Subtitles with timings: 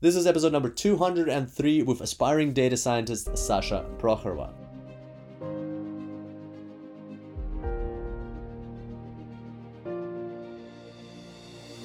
[0.00, 4.52] This is episode number 203 with aspiring data scientist Sasha Prokhorova.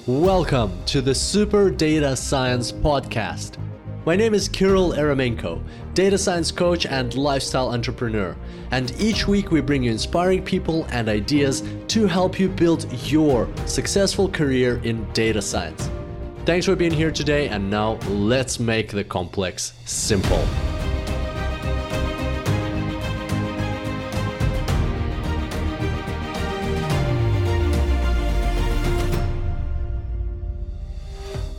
[0.06, 3.56] Welcome to the Super Data Science Podcast.
[4.06, 5.60] My name is Kirill Eremenko,
[5.94, 8.36] data science coach and lifestyle entrepreneur.
[8.70, 13.48] And each week we bring you inspiring people and ideas to help you build your
[13.66, 15.90] successful career in data science.
[16.46, 20.44] Thanks for being here today, and now let's make the complex simple.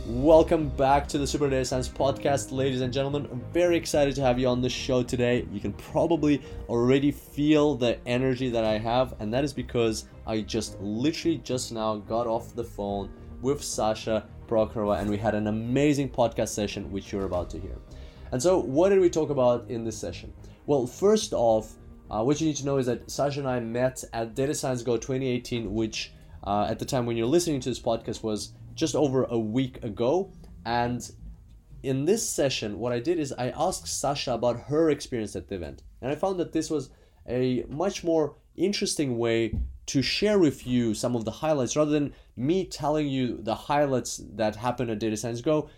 [0.06, 3.26] Welcome back to the Super Data Science Podcast, ladies and gentlemen.
[3.32, 5.48] I'm very excited to have you on the show today.
[5.50, 10.42] You can probably already feel the energy that I have, and that is because I
[10.42, 13.10] just literally just now got off the phone
[13.42, 17.76] with Sasha Prokhorova, and we had an amazing podcast session, which you're about to hear.
[18.32, 20.32] And so, what did we talk about in this session?
[20.66, 21.74] Well, first off,
[22.10, 24.82] uh, what you need to know is that Sasha and I met at Data Science
[24.82, 26.12] Go 2018, which
[26.44, 29.82] uh, at the time when you're listening to this podcast was just over a week
[29.82, 30.32] ago.
[30.64, 31.08] And
[31.82, 35.56] in this session, what I did is I asked Sasha about her experience at the
[35.56, 35.82] event.
[36.00, 36.90] And I found that this was
[37.28, 42.12] a much more interesting way to share with you some of the highlights rather than
[42.36, 45.68] me telling you the highlights that happened at Data Science Go.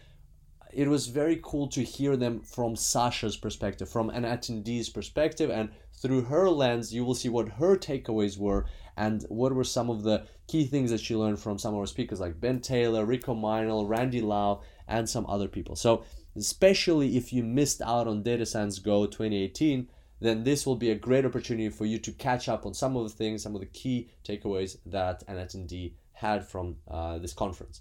[0.72, 5.70] It was very cool to hear them from Sasha's perspective, from an attendee's perspective, and
[6.00, 10.02] through her lens, you will see what her takeaways were and what were some of
[10.02, 13.34] the key things that she learned from some of our speakers like Ben Taylor, Rico
[13.34, 15.76] Meinl, Randy Lau, and some other people.
[15.76, 16.04] So,
[16.36, 19.88] especially if you missed out on Data Science Go 2018,
[20.20, 23.04] then this will be a great opportunity for you to catch up on some of
[23.04, 27.80] the things, some of the key takeaways that an attendee had from uh, this conference.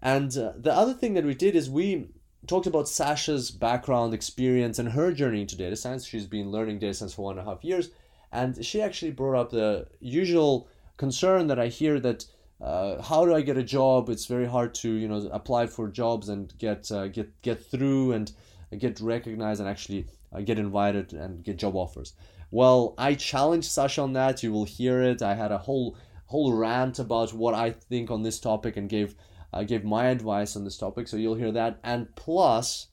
[0.00, 2.08] And uh, the other thing that we did is we
[2.46, 6.06] talked about Sasha's background, experience, and her journey into data science.
[6.06, 7.90] She's been learning data science for one and a half years,
[8.32, 12.24] and she actually brought up the usual concern that I hear that
[12.60, 14.08] uh, how do I get a job?
[14.08, 18.12] It's very hard to you know apply for jobs and get uh, get get through
[18.12, 18.32] and
[18.76, 22.14] get recognized and actually uh, get invited and get job offers.
[22.50, 24.42] Well, I challenged Sasha on that.
[24.42, 25.22] You will hear it.
[25.22, 25.96] I had a whole
[26.28, 29.14] whole rant about what I think on this topic and gave
[29.66, 31.08] gave my advice on this topic.
[31.08, 31.80] So you'll hear that.
[31.82, 32.88] And plus,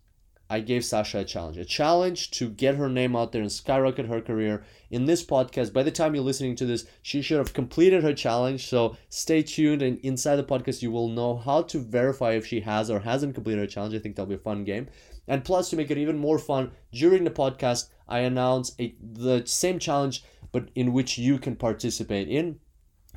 [0.50, 4.06] I gave Sasha a challenge, a challenge to get her name out there and skyrocket
[4.06, 4.64] her career.
[4.92, 8.14] In this podcast, by the time you're listening to this, she should have completed her
[8.14, 8.68] challenge.
[8.68, 12.62] So stay tuned, and inside the podcast, you will know how to verify if she
[12.62, 13.96] has or hasn't completed her challenge.
[13.96, 14.88] I think that'll be a fun game.
[15.28, 19.44] And plus, to make it even more fun, during the podcast, I announce a, the
[19.48, 22.60] same challenge, but in which you can participate in.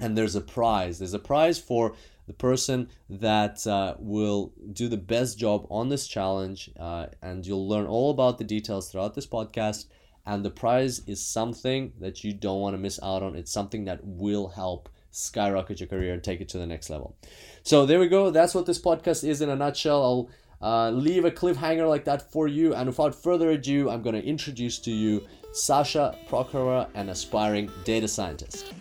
[0.01, 0.99] And there's a prize.
[0.99, 1.95] There's a prize for
[2.27, 6.71] the person that uh, will do the best job on this challenge.
[6.79, 9.87] Uh, and you'll learn all about the details throughout this podcast.
[10.27, 13.35] And the prize is something that you don't want to miss out on.
[13.35, 17.17] It's something that will help skyrocket your career and take it to the next level.
[17.63, 18.31] So there we go.
[18.31, 20.03] That's what this podcast is in a nutshell.
[20.03, 20.31] I'll
[20.61, 22.75] uh, leave a cliffhanger like that for you.
[22.75, 28.07] And without further ado, I'm going to introduce to you Sasha Prokhorova, an aspiring data
[28.07, 28.73] scientist.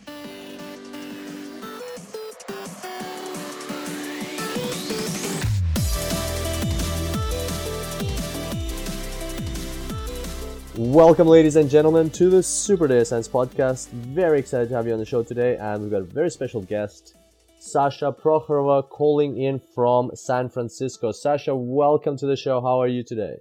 [10.77, 13.89] Welcome, ladies and gentlemen, to the Super Data Science Podcast.
[13.89, 16.61] Very excited to have you on the show today, and we've got a very special
[16.61, 17.15] guest,
[17.57, 21.11] Sasha Prokhorova calling in from San Francisco.
[21.11, 22.61] Sasha, welcome to the show.
[22.61, 23.37] How are you today?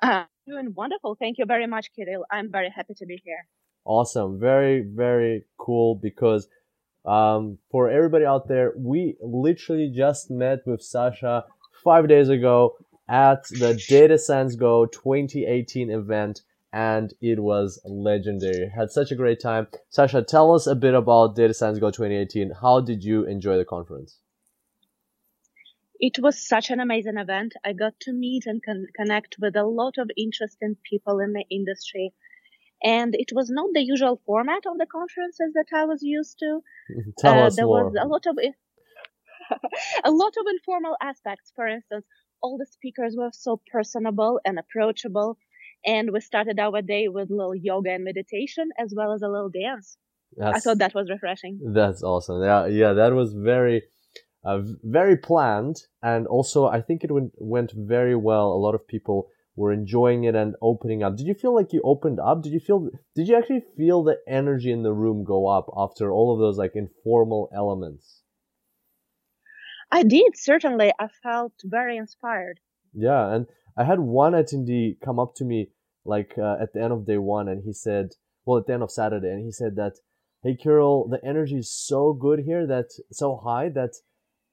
[0.00, 1.16] Uh, doing wonderful.
[1.18, 2.24] Thank you very much, Kirill.
[2.30, 3.48] I'm very happy to be here.
[3.84, 4.38] Awesome.
[4.38, 6.46] Very, very cool because
[7.04, 11.44] um, for everybody out there, we literally just met with Sasha
[11.82, 12.76] five days ago
[13.08, 18.68] at the Data Science Go 2018 event and it was legendary.
[18.68, 19.68] Had such a great time.
[19.88, 22.52] Sasha, tell us a bit about Data Science Go 2018.
[22.60, 24.18] How did you enjoy the conference?
[25.98, 27.54] It was such an amazing event.
[27.64, 31.44] I got to meet and con- connect with a lot of interesting people in the
[31.50, 32.12] industry.
[32.82, 36.60] And it was not the usual format of the conferences that I was used to.
[37.18, 37.84] Tell uh, us there more.
[37.88, 38.36] was a lot of
[40.04, 41.52] a lot of informal aspects.
[41.56, 42.04] For instance,
[42.42, 45.38] all the speakers were so personable and approachable
[45.86, 49.28] and we started our day with a little yoga and meditation as well as a
[49.28, 49.96] little dance.
[50.36, 51.60] That's, I thought that was refreshing.
[51.72, 52.42] That's awesome.
[52.42, 53.84] Yeah, yeah, that was very,
[54.44, 58.52] uh, very planned, and also I think it went went very well.
[58.52, 61.16] A lot of people were enjoying it and opening up.
[61.16, 62.42] Did you feel like you opened up?
[62.42, 62.90] Did you feel?
[63.14, 66.58] Did you actually feel the energy in the room go up after all of those
[66.58, 68.22] like informal elements?
[69.90, 70.92] I did certainly.
[70.98, 72.60] I felt very inspired.
[72.92, 73.46] Yeah, and
[73.76, 75.70] I had one attendee come up to me
[76.04, 78.10] like uh, at the end of day one, and he said,
[78.44, 79.94] well, at the end of Saturday, and he said that,
[80.42, 83.94] hey, Kirill, the energy is so good here that so high that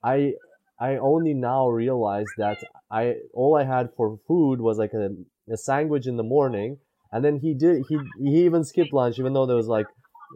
[0.04, 0.34] I
[0.80, 2.58] I only now realize that
[2.92, 5.10] I all I had for food was like a,
[5.52, 6.78] a sandwich in the morning,
[7.12, 9.88] and then he did he he even skipped lunch even though there was like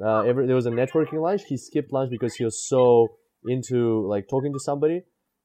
[0.03, 1.43] uh, every there was a networking lunch.
[1.47, 5.03] He skipped lunch because he was so into like talking to somebody,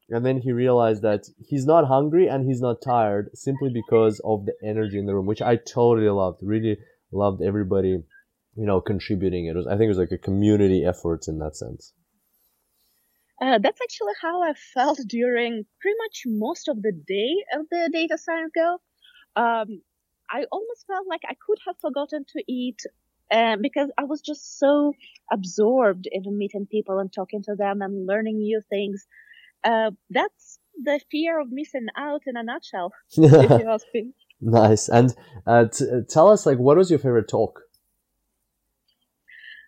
[0.08, 4.46] and then he realized that he's not hungry and he's not tired simply because of
[4.46, 6.40] the energy in the room, which I totally loved.
[6.42, 6.78] Really
[7.12, 8.02] loved everybody,
[8.56, 9.46] you know, contributing.
[9.46, 11.92] It was I think it was like a community effort in that sense.
[13.40, 17.90] Uh, that's actually how I felt during pretty much most of the day of the
[17.92, 18.78] Data Science Go
[19.34, 19.82] Um,
[20.30, 22.80] I almost felt like I could have forgotten to eat
[23.32, 24.92] uh, because I was just so
[25.32, 29.06] absorbed in meeting people and talking to them and learning new things.
[29.64, 34.12] Uh, that's the fear of missing out in a nutshell, if you ask me.
[34.40, 34.88] Nice.
[34.88, 35.14] And
[35.46, 37.60] uh, t- tell us, like, what was your favorite talk?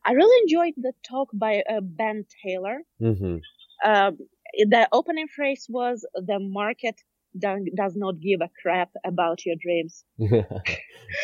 [0.04, 2.80] I really enjoyed the talk by uh, Ben Taylor.
[3.00, 3.38] Mm-hmm.
[3.88, 4.18] Um,
[4.58, 7.00] the opening phrase was the market
[7.38, 10.04] does not give a crap about your dreams.
[10.18, 10.42] yeah.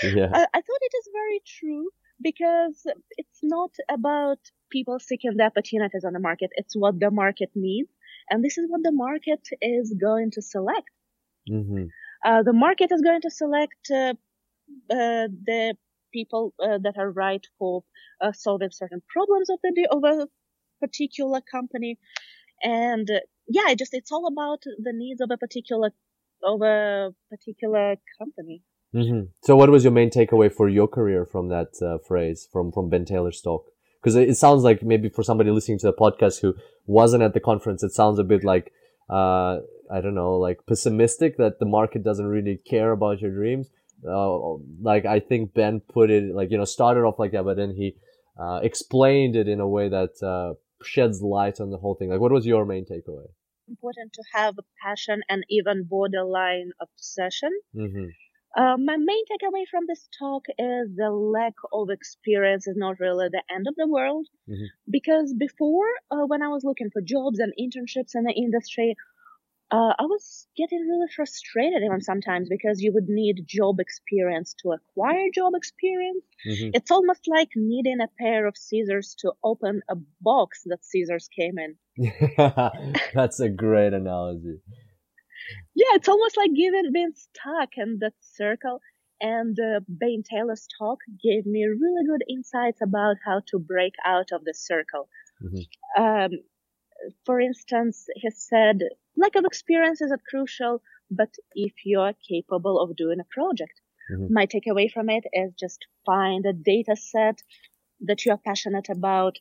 [0.03, 1.89] I, I thought it is very true
[2.22, 2.87] because
[3.17, 4.38] it's not about
[4.70, 6.50] people seeking the opportunities on the market.
[6.52, 7.90] It's what the market needs.
[8.28, 10.90] And this is what the market is going to select.
[11.50, 11.84] Mm-hmm.
[12.25, 14.14] Uh, the market is going to select uh,
[14.90, 15.75] uh, the
[16.12, 17.82] people uh, that are right for
[18.20, 20.28] uh, solving certain problems of the of a
[20.81, 21.99] particular company
[22.62, 25.90] and uh, yeah, just it's all about the needs of a particular
[26.43, 28.62] of a particular company.
[28.95, 29.27] Mm-hmm.
[29.43, 32.89] So, what was your main takeaway for your career from that uh, phrase from from
[32.89, 33.67] Ben Taylor's talk?
[34.01, 36.55] Because it, sounds like maybe for somebody listening to the podcast who
[36.87, 38.73] wasn't at the conference, it sounds a bit like
[39.11, 39.59] uh,
[39.93, 43.69] I don't know, like pessimistic that the market doesn't really care about your dreams.
[44.07, 47.57] Uh, like I think Ben put it like you know started off like that, but
[47.57, 47.97] then he
[48.41, 52.11] uh, explained it in a way that uh, sheds light on the whole thing.
[52.11, 53.27] Like, what was your main takeaway?
[53.69, 57.51] Important to have a passion and even borderline obsession.
[57.77, 58.07] Mm-hmm.
[58.56, 63.29] Uh, my main takeaway from this talk is the lack of experience is not really
[63.31, 64.26] the end of the world.
[64.49, 64.64] Mm-hmm.
[64.91, 68.97] Because before, uh, when I was looking for jobs and internships in the industry,
[69.70, 74.73] uh, I was getting really frustrated even sometimes because you would need job experience to
[74.73, 76.25] acquire job experience.
[76.44, 76.70] Mm-hmm.
[76.75, 81.56] It's almost like needing a pair of scissors to open a box that scissors came
[81.58, 81.76] in.
[83.14, 84.58] That's a great analogy.
[85.75, 88.81] Yeah, it's almost like giving being stuck in that circle.
[89.20, 94.32] And uh, Ben Taylor's talk gave me really good insights about how to break out
[94.32, 95.08] of the circle.
[95.43, 96.02] Mm-hmm.
[96.02, 96.31] Um,
[97.26, 98.81] for instance, he said
[99.17, 103.81] lack of experience is crucial, but if you're capable of doing a project,
[104.11, 104.32] mm-hmm.
[104.32, 107.43] my takeaway from it is just find a data set
[108.00, 109.37] that you're passionate about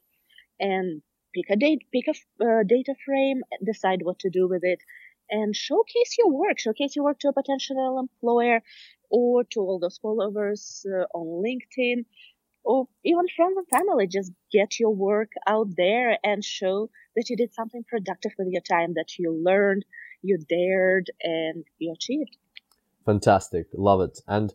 [0.59, 1.01] and
[1.33, 4.79] pick a date, pick a uh, data frame, decide what to do with it
[5.29, 8.61] and showcase your work, showcase your work to a potential employer
[9.09, 12.05] or to all those followers uh, on LinkedIn
[12.63, 17.35] or even friends and family, just get your work out there and show that you
[17.35, 19.85] did something productive with your time, that you learned,
[20.21, 22.35] you dared, and you achieved.
[23.05, 24.19] Fantastic, love it.
[24.27, 24.53] And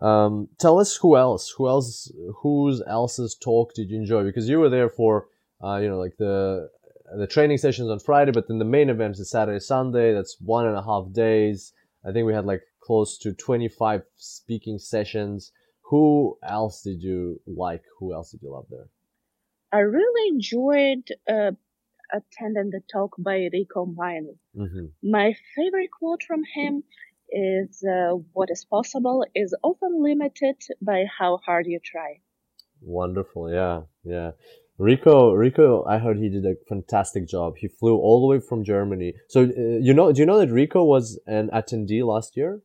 [0.00, 2.12] um, tell us who else, who else,
[2.42, 4.24] whose else's talk did you enjoy?
[4.24, 5.28] Because you were there for,
[5.62, 6.68] uh, you know, like the
[7.16, 10.12] the training sessions on Friday, but then the main event is Saturday, Sunday.
[10.12, 11.72] That's one and a half days.
[12.04, 15.52] I think we had like close to 25 speaking sessions.
[15.90, 17.82] Who else did you like?
[17.98, 18.88] Who else did you love there?
[19.72, 21.52] I really enjoyed uh,
[22.12, 24.36] attending the talk by Rico Meinl.
[24.56, 24.86] Mm-hmm.
[25.10, 26.84] My favorite quote from him
[27.30, 32.20] is uh, What is possible is often limited by how hard you try.
[32.80, 33.50] Wonderful.
[33.50, 33.82] Yeah.
[34.04, 34.32] Yeah.
[34.78, 37.54] Rico, Rico, I heard he did a fantastic job.
[37.58, 39.14] He flew all the way from Germany.
[39.28, 42.60] So, uh, you know, do you know that Rico was an attendee last year?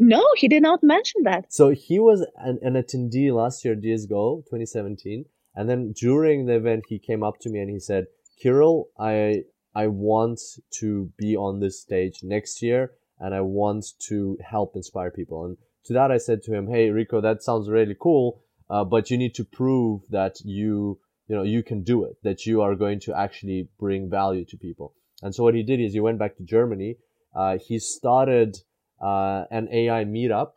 [0.00, 1.52] No, he did not mention that.
[1.52, 5.24] So he was an, an attendee last year, DSGO 2017.
[5.54, 8.06] And then during the event, he came up to me and he said,
[8.40, 10.40] Kirill, I, I want
[10.78, 15.44] to be on this stage next year and I want to help inspire people.
[15.44, 18.42] And to that, I said to him, Hey, Rico, that sounds really cool.
[18.70, 20.98] Uh, but you need to prove that you,
[21.28, 24.56] you know, you can do it, that you are going to actually bring value to
[24.56, 24.94] people.
[25.22, 26.96] And so what he did is he went back to Germany.
[27.34, 28.58] Uh, he started
[29.00, 30.52] uh, an AI meetup,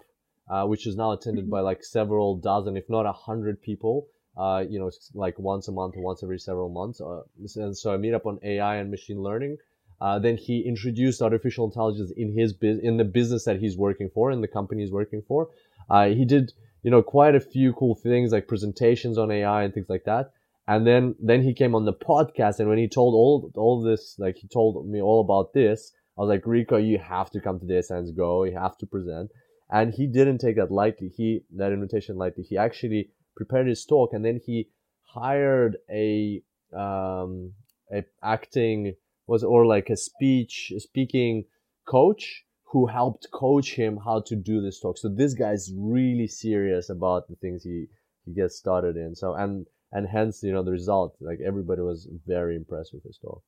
[0.50, 4.08] uh, which is now attended by like several dozen, if not a hundred people.
[4.38, 7.01] Uh, you know, like once a month or once every several months.
[7.01, 7.22] Uh,
[7.58, 9.58] and so a meetup on AI and machine learning.
[10.00, 14.10] Uh, then he introduced artificial intelligence in his biz- in the business that he's working
[14.10, 15.50] for, in the company he's working for.
[15.89, 19.73] Uh, he did, you know, quite a few cool things like presentations on AI and
[19.73, 20.31] things like that.
[20.67, 24.15] And then then he came on the podcast, and when he told all all this,
[24.19, 27.59] like he told me all about this, I was like, Rico, you have to come
[27.59, 28.43] to Data Science Go.
[28.43, 29.31] You have to present.
[29.69, 31.09] And he didn't take that lightly.
[31.09, 32.43] He that invitation lightly.
[32.43, 34.69] He actually prepared his talk, and then he
[35.03, 36.41] hired a
[36.73, 37.53] um,
[37.91, 38.95] a acting
[39.27, 41.45] was or like a speech speaking
[41.88, 44.98] coach who helped coach him how to do this talk.
[44.98, 47.88] So this guy's really serious about the things he
[48.25, 49.16] he gets started in.
[49.16, 51.16] So and and hence you know the result.
[51.20, 53.44] Like everybody was very impressed with his talk.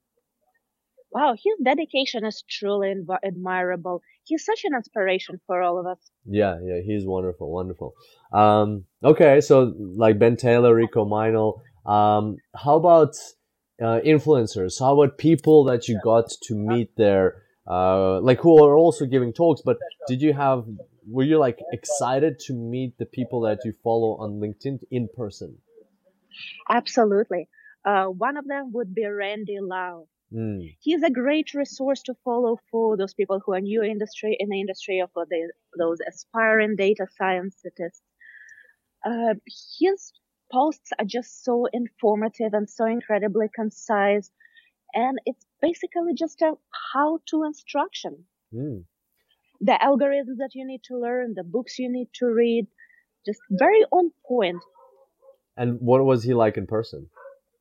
[1.11, 4.01] Wow, his dedication is truly inv- admirable.
[4.23, 5.99] He's such an inspiration for all of us.
[6.25, 7.93] Yeah, yeah, he's wonderful, wonderful.
[8.33, 11.61] Um, okay, so like Ben Taylor, Rico Meinl.
[11.85, 13.15] Um, how about
[13.79, 14.79] uh, influencers?
[14.79, 19.33] How about people that you got to meet there, uh, like who are also giving
[19.33, 19.61] talks?
[19.63, 19.77] But
[20.07, 20.65] did you have?
[21.07, 25.57] Were you like excited to meet the people that you follow on LinkedIn in person?
[26.69, 27.49] Absolutely.
[27.85, 30.07] Uh, one of them would be Randy Lau.
[30.33, 30.75] Mm.
[30.79, 34.59] He's a great resource to follow for those people who are new industry in the
[34.59, 38.01] industry or for the, those aspiring data scientists.
[39.05, 39.35] Uh,
[39.79, 40.13] his
[40.51, 44.31] posts are just so informative and so incredibly concise,
[44.93, 46.51] and it's basically just a
[46.93, 48.25] how-to instruction.
[48.53, 48.83] Mm.
[49.61, 52.67] The algorithms that you need to learn, the books you need to read,
[53.25, 54.61] just very on point.
[55.55, 57.09] And what was he like in person?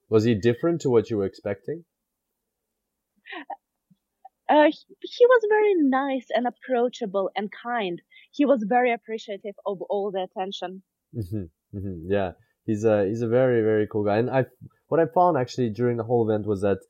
[0.08, 1.84] Was he different to what you were expecting?
[4.48, 4.84] Uh, he,
[5.16, 8.02] he was very nice and approachable and kind.
[8.32, 10.82] He was very appreciative of all the attention.
[11.16, 12.32] Mm-hmm, mm-hmm, yeah,
[12.66, 14.18] he's a he's a very very cool guy.
[14.18, 14.44] And I
[14.88, 16.80] what I found actually during the whole event was that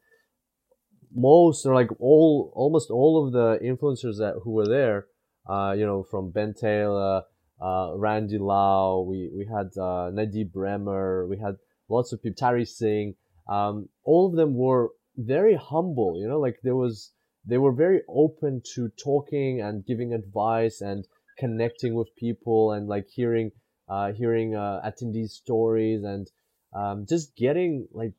[1.14, 5.07] most or like all almost all of the influencers that who were there,
[5.49, 7.23] uh, you know, from Ben Taylor,
[7.61, 11.57] uh, Randy Lau, we we had uh, Nadieh Bremer, we had
[11.88, 13.14] lots of people, Tarry Singh.
[13.49, 16.19] Um, all of them were very humble.
[16.21, 17.12] You know, like there was
[17.45, 21.07] they were very open to talking and giving advice and
[21.38, 23.50] connecting with people and like hearing
[23.88, 26.31] uh, hearing uh, attendees stories and
[26.75, 28.12] um, just getting like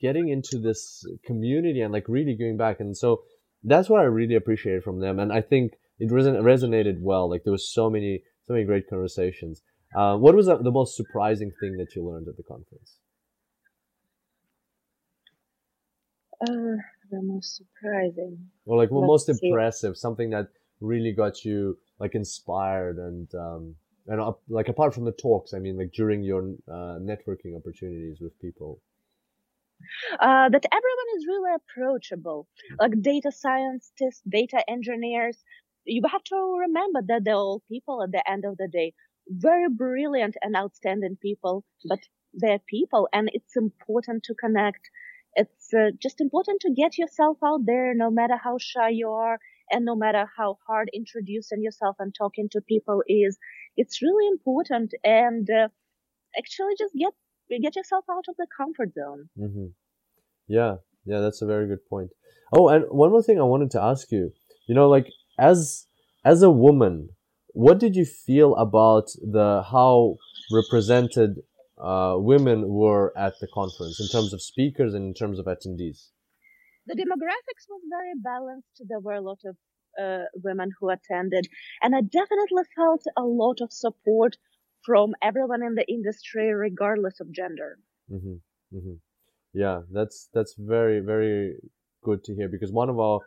[0.00, 2.80] getting into this community and like really giving back.
[2.80, 3.22] And so
[3.62, 5.18] that's what I really appreciated from them.
[5.18, 7.28] And I think it reson- resonated well.
[7.28, 9.62] Like there was so many so many great conversations.
[9.94, 12.98] Uh, what was the most surprising thing that you learned at the conference?
[16.40, 16.80] Uh,
[17.10, 18.38] the most surprising.
[18.64, 19.38] Or like well, most see.
[19.42, 20.48] impressive something that
[20.80, 23.74] really got you like inspired and um
[24.06, 28.18] and up, like apart from the talks i mean like during your uh, networking opportunities
[28.20, 28.80] with people
[30.20, 35.38] uh, that everyone is really approachable like data scientists data engineers.
[35.84, 38.92] You have to remember that they're all people at the end of the day.
[39.28, 42.00] Very brilliant and outstanding people but
[42.32, 44.90] they're people and it's important to connect.
[45.34, 49.38] It's uh, just important to get yourself out there no matter how shy you are
[49.70, 53.38] and no matter how hard introducing yourself and talking to people is.
[53.76, 55.68] It's really important and uh,
[56.36, 57.12] actually just get
[57.58, 59.28] get yourself out of the comfort zone.
[59.38, 59.66] Mm-hmm.
[60.46, 62.10] yeah yeah that's a very good point.
[62.52, 64.32] Oh and one more thing i wanted to ask you.
[64.66, 65.86] You know like as
[66.24, 67.10] as a woman
[67.52, 70.16] what did you feel about the how
[70.52, 71.40] represented
[71.82, 76.10] uh, women were at the conference in terms of speakers and in terms of attendees?
[76.86, 78.82] The demographics was very balanced.
[78.88, 79.56] There were a lot of
[80.00, 81.48] uh, women who attended
[81.82, 84.36] and i definitely felt a lot of support
[84.84, 87.78] from everyone in the industry regardless of gender
[88.10, 88.76] mm-hmm.
[88.76, 88.94] Mm-hmm.
[89.52, 91.56] yeah that's that's very very
[92.02, 93.20] good to hear because one of our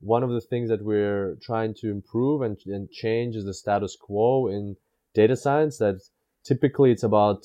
[0.00, 3.96] one of the things that we're trying to improve and, and change is the status
[4.00, 4.76] quo in
[5.14, 6.00] data science that
[6.44, 7.44] typically it's about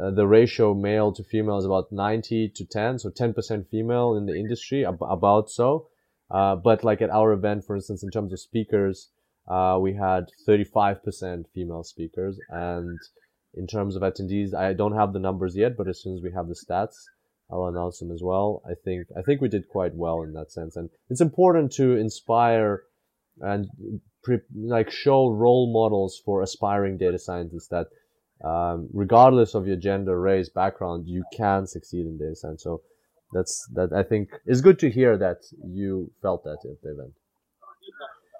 [0.00, 4.26] uh, the ratio male to female is about 90 to 10 so 10% female in
[4.26, 5.88] the industry ab- about so
[6.30, 9.10] uh, but like at our event for instance in terms of speakers
[9.48, 12.98] uh, we had 35% female speakers and
[13.54, 16.32] in terms of attendees i don't have the numbers yet but as soon as we
[16.32, 16.94] have the stats
[17.50, 20.50] i'll announce them as well i think i think we did quite well in that
[20.50, 22.82] sense and it's important to inspire
[23.40, 23.66] and
[24.22, 27.86] pre- like show role models for aspiring data scientists that
[28.44, 32.62] um, regardless of your gender, race, background, you can succeed in data science.
[32.62, 32.82] So
[33.32, 33.92] that's that.
[33.92, 37.12] I think it's good to hear that you felt that at the event.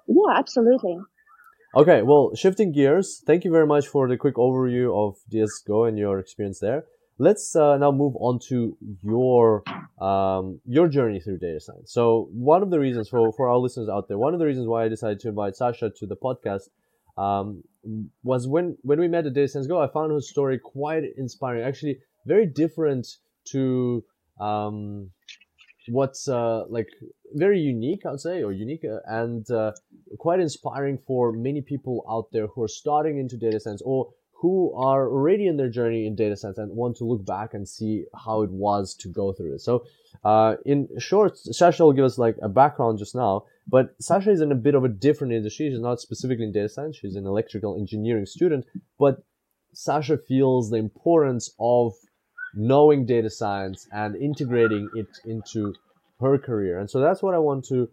[0.07, 0.97] Yeah, absolutely.
[1.75, 3.21] Okay, well, shifting gears.
[3.25, 6.83] Thank you very much for the quick overview of DS Go and your experience there.
[7.19, 9.63] let's uh, now move on to your
[10.01, 11.91] um, your journey through data science.
[11.91, 14.67] So one of the reasons for for our listeners out there, one of the reasons
[14.67, 16.69] why I decided to invite Sasha to the podcast
[17.17, 17.63] um,
[18.23, 21.63] was when when we met at Data Science Go, I found her story quite inspiring.
[21.63, 23.07] Actually, very different
[23.45, 24.03] to
[24.39, 25.11] um,
[25.87, 26.89] what's uh, like
[27.33, 29.73] very unique, I'd say, or unique uh, and uh,
[30.17, 34.13] quite inspiring for many people out there who are starting into data science or
[34.43, 37.67] who are already in their journey in data science and want to look back and
[37.67, 39.61] see how it was to go through it.
[39.61, 39.85] So,
[40.25, 44.41] uh, in short, Sasha will give us like a background just now, but Sasha is
[44.41, 45.69] in a bit of a different industry.
[45.69, 46.97] She's not specifically in data science.
[46.97, 48.65] She's an electrical engineering student,
[48.99, 49.23] but
[49.73, 51.93] Sasha feels the importance of
[52.53, 55.73] knowing data science and integrating it into
[56.19, 56.79] her career.
[56.79, 57.89] And so that's what I want to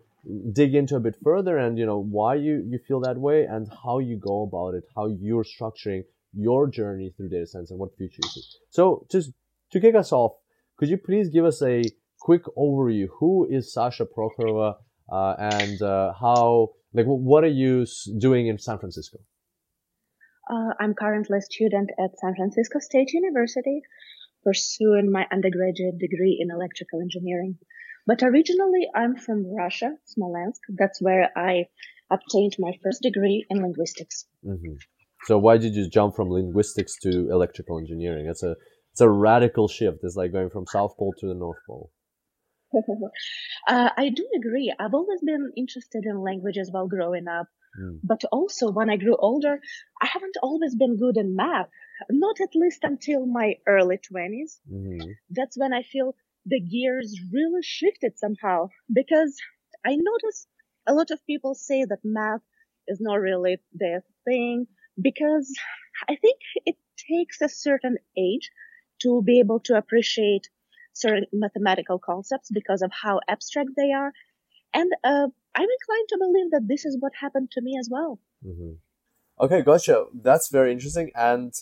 [0.52, 3.66] dig into a bit further and you know why you you feel that way and
[3.82, 6.02] how you go about it how you're structuring
[6.34, 8.42] your journey through data science and what future you see.
[8.68, 9.32] So just
[9.72, 10.32] to kick us off,
[10.76, 11.84] could you please give us a
[12.20, 13.08] quick overview?
[13.18, 14.74] Who is Sasha Prokhorova
[15.10, 17.86] uh, and uh, how, like, what are you
[18.18, 19.18] doing in San Francisco?
[20.50, 23.82] Uh, I'm currently a student at San Francisco State University,
[24.44, 27.58] pursuing my undergraduate degree in electrical engineering.
[28.06, 30.60] But originally, I'm from Russia, Smolensk.
[30.68, 31.66] That's where I
[32.10, 34.26] obtained my first degree in linguistics.
[34.44, 34.74] Mm-hmm.
[35.26, 38.26] So why did you jump from linguistics to electrical engineering?
[38.28, 38.56] It's a
[38.92, 39.98] it's a radical shift.
[40.02, 41.90] It's like going from South Pole to the North Pole.
[43.68, 44.74] uh, I do agree.
[44.78, 47.46] I've always been interested in languages while growing up,
[47.78, 47.98] mm.
[48.02, 49.60] but also when I grew older,
[50.00, 51.68] I haven't always been good in math.
[52.08, 54.58] Not at least until my early 20s.
[54.72, 55.10] Mm-hmm.
[55.30, 56.14] That's when I feel
[56.46, 59.36] the gears really shifted somehow because
[59.84, 60.46] I notice
[60.86, 62.40] a lot of people say that math
[62.88, 64.66] is not really their thing
[65.00, 65.52] because
[66.08, 66.76] I think it
[67.08, 68.50] takes a certain age
[69.02, 70.48] to be able to appreciate
[70.92, 74.12] certain mathematical concepts because of how abstract they are.
[74.74, 78.20] And uh, I'm inclined to believe that this is what happened to me as well.
[78.44, 78.72] Mm-hmm.
[79.44, 80.06] Okay, gotcha.
[80.14, 81.10] That's very interesting.
[81.14, 81.52] And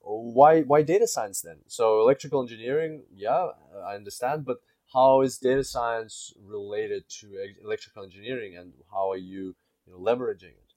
[0.00, 1.58] why why data science then?
[1.66, 3.48] So electrical engineering, yeah,
[3.86, 4.58] I understand, but
[4.92, 7.26] how is data science related to
[7.62, 9.54] electrical engineering, and how are you,
[9.86, 10.72] you know, leveraging it?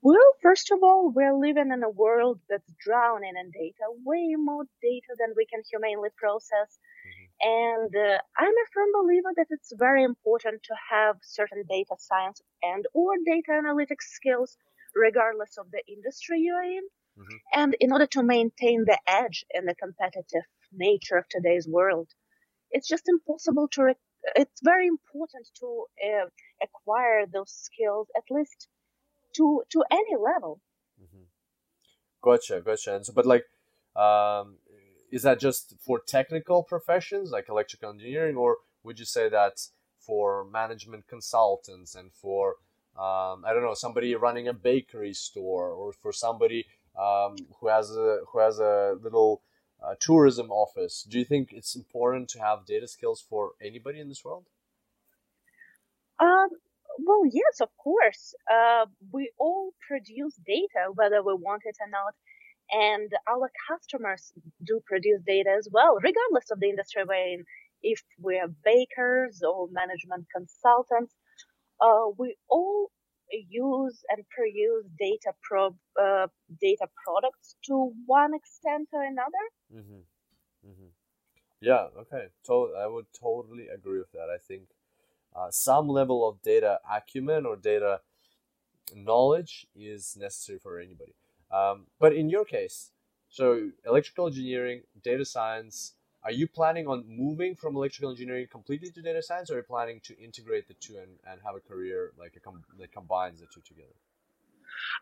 [0.00, 4.64] Well, first of all, we're living in a world that's drowning in data, way more
[4.80, 6.78] data than we can humanly process.
[7.42, 12.40] And uh, I'm a firm believer that it's very important to have certain data science
[12.62, 14.56] and or data analytics skills,
[14.94, 16.84] regardless of the industry you're in.
[17.18, 17.60] Mm-hmm.
[17.60, 22.08] And in order to maintain the edge in the competitive nature of today's world,
[22.70, 23.82] it's just impossible to.
[23.82, 23.94] Re-
[24.36, 26.26] it's very important to uh,
[26.62, 28.68] acquire those skills at least
[29.36, 30.60] to to any level.
[31.02, 31.24] Mm-hmm.
[32.22, 32.94] Gotcha, gotcha.
[32.96, 33.44] And so, but like,
[33.96, 34.58] um,
[35.12, 39.60] is that just for technical professions like electrical engineering, or would you say that
[40.00, 42.56] for management consultants and for
[42.96, 46.66] um, I don't know somebody running a bakery store, or for somebody
[46.98, 49.42] um, who has a who has a little
[49.82, 51.06] uh, tourism office?
[51.08, 54.46] Do you think it's important to have data skills for anybody in this world?
[56.20, 56.48] Um,
[56.98, 58.34] well, yes, of course.
[58.50, 62.14] Uh, we all produce data, whether we want it or not.
[62.70, 64.32] And our customers
[64.64, 67.44] do produce data as well, regardless of the industry we're in.
[67.82, 71.14] If we're bakers or management consultants,
[71.80, 72.90] uh, we all
[73.48, 76.28] use and produce data pro uh,
[76.60, 79.44] data products to one extent or another.
[79.74, 80.68] Mm-hmm.
[80.68, 80.88] Mm-hmm.
[81.60, 81.86] Yeah.
[82.00, 82.28] Okay.
[82.46, 84.28] To- I would totally agree with that.
[84.32, 84.68] I think
[85.34, 88.00] uh, some level of data acumen or data
[88.94, 91.14] knowledge is necessary for anybody.
[91.52, 92.90] Um, but in your case,
[93.28, 99.02] so electrical engineering, data science, are you planning on moving from electrical engineering completely to
[99.02, 102.12] data science, or are you planning to integrate the two and, and have a career
[102.18, 103.94] like a com- that combines the two together?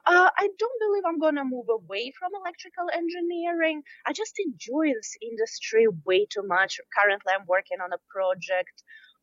[0.07, 3.83] Uh, I don't believe I'm to move away from electrical engineering.
[4.07, 6.81] I just enjoy this industry way too much.
[6.99, 8.83] Currently, I'm working on a project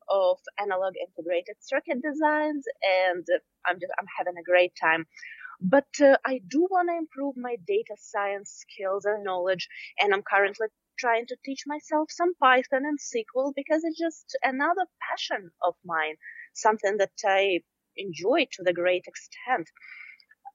[0.10, 3.26] of analog integrated circuit designs, and
[3.66, 5.06] I'm just I'm having a great time.
[5.62, 9.68] But uh, I do want to improve my data science skills and knowledge,
[10.00, 10.68] and I'm currently
[11.00, 16.16] trying to teach myself some Python and SQL because it's just another passion of mine,
[16.54, 17.62] something that I
[17.98, 19.70] enjoy to the great extent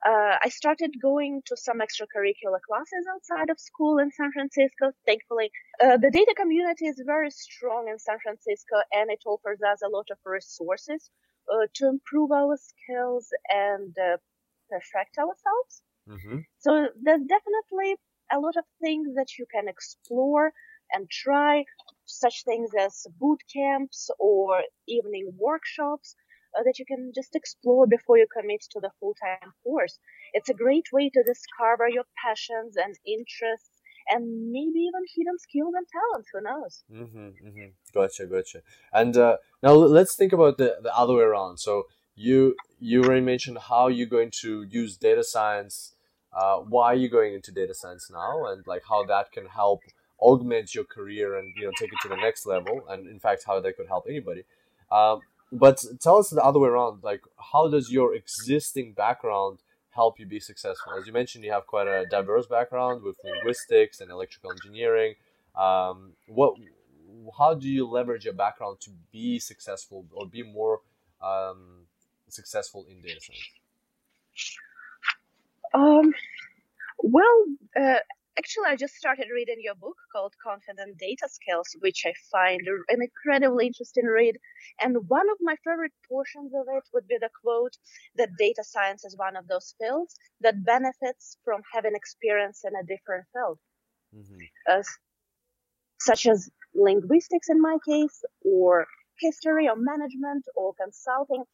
[0.04, 4.92] uh, I started going to some extracurricular classes outside of school in San Francisco.
[5.06, 5.50] Thankfully,
[5.82, 9.88] uh, the data community is very strong in San Francisco and it offers us a
[9.88, 11.10] lot of resources
[11.52, 14.16] uh, to improve our skills and uh,
[14.72, 15.74] perfect ourselves.
[16.08, 16.38] Mm-hmm.
[16.58, 16.70] So
[17.04, 17.90] there's definitely
[18.36, 20.52] a lot of things that you can explore
[20.92, 21.64] and try,
[22.04, 26.14] such things as boot camps or evening workshops
[26.54, 29.98] uh, that you can just explore before you commit to the full-time course.
[30.34, 33.80] It's a great way to discover your passions and interests
[34.10, 36.28] and maybe even hidden skills and talents.
[36.32, 36.84] Who knows?
[36.92, 37.68] Mm-hmm, mm-hmm.
[37.94, 38.60] Gotcha, gotcha.
[38.92, 41.58] And uh, now let's think about the, the other way around.
[41.58, 45.94] So you you already mentioned how you're going to use data science.
[46.32, 49.82] Uh, why are you going into data science now, and like how that can help
[50.20, 53.44] augment your career and you know take it to the next level, and in fact
[53.46, 54.44] how that could help anybody.
[54.90, 55.20] Um,
[55.52, 57.02] but tell us the other way around.
[57.02, 57.22] Like,
[57.52, 59.58] how does your existing background
[59.90, 60.94] help you be successful?
[60.94, 65.14] As you mentioned, you have quite a diverse background with linguistics and electrical engineering.
[65.54, 66.54] Um, what,
[67.36, 70.80] how do you leverage your background to be successful or be more
[71.20, 71.81] um,
[72.32, 73.50] successful in data science?
[75.74, 76.12] Um,
[76.98, 77.44] well,
[77.78, 78.00] uh,
[78.38, 83.02] Actually, I just started reading your book called Confident Data Skills, which I find an
[83.02, 84.38] incredibly interesting read.
[84.80, 87.76] And one of my favorite portions of it would be the quote
[88.16, 92.86] that data science is one of those fields that benefits from having experience in a
[92.86, 93.58] different field,
[94.16, 94.44] mm-hmm.
[94.70, 94.82] uh,
[96.00, 98.86] such as linguistics in my case, or
[99.18, 101.44] history or management or consulting.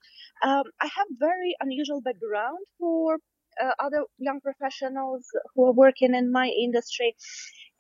[0.43, 3.19] Um, I have very unusual background for
[3.63, 7.17] uh, other young professionals who are working in my industry.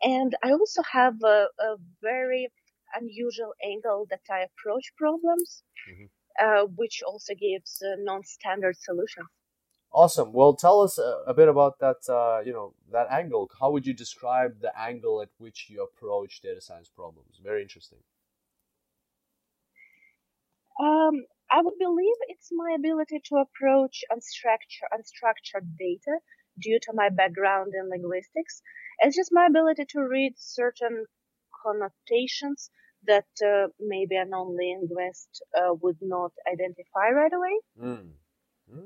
[0.03, 2.49] And I also have a, a very
[2.95, 6.07] unusual angle that I approach problems, mm-hmm.
[6.45, 9.29] uh, which also gives uh, non-standard solutions.
[9.91, 10.33] Awesome.
[10.33, 11.97] Well, tell us a, a bit about that.
[12.09, 13.51] Uh, you know that angle.
[13.59, 17.41] How would you describe the angle at which you approach data science problems?
[17.43, 17.99] Very interesting.
[20.79, 26.19] Um, I would believe it's my ability to approach unstructured, unstructured data
[26.61, 28.63] due to my background in linguistics.
[29.01, 31.07] It's just my ability to read certain
[31.65, 32.71] connotations
[33.07, 37.57] that uh, maybe a non-linguist uh, would not identify right away.
[37.81, 38.11] Mm.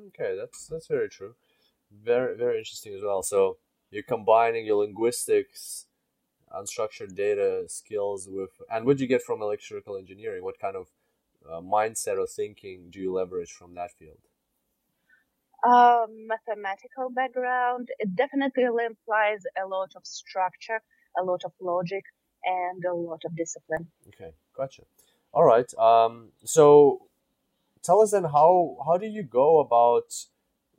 [0.09, 1.35] Okay, that's that's very true.
[1.91, 3.23] Very very interesting as well.
[3.23, 3.57] So
[3.91, 5.87] you're combining your linguistics,
[6.55, 10.45] unstructured data skills with, and what do you get from electrical engineering?
[10.45, 10.89] What kind of
[11.51, 14.19] uh, mindset or thinking do you leverage from that field?
[15.65, 17.89] Um, mathematical background.
[18.01, 20.83] It definitely implies a lot of structure,
[21.17, 22.03] a lot of logic,
[22.45, 23.87] and a lot of discipline.
[24.09, 24.83] Okay, gotcha.
[25.33, 25.73] All right.
[25.79, 27.07] Um, so
[27.83, 30.15] tell us then how how do you go about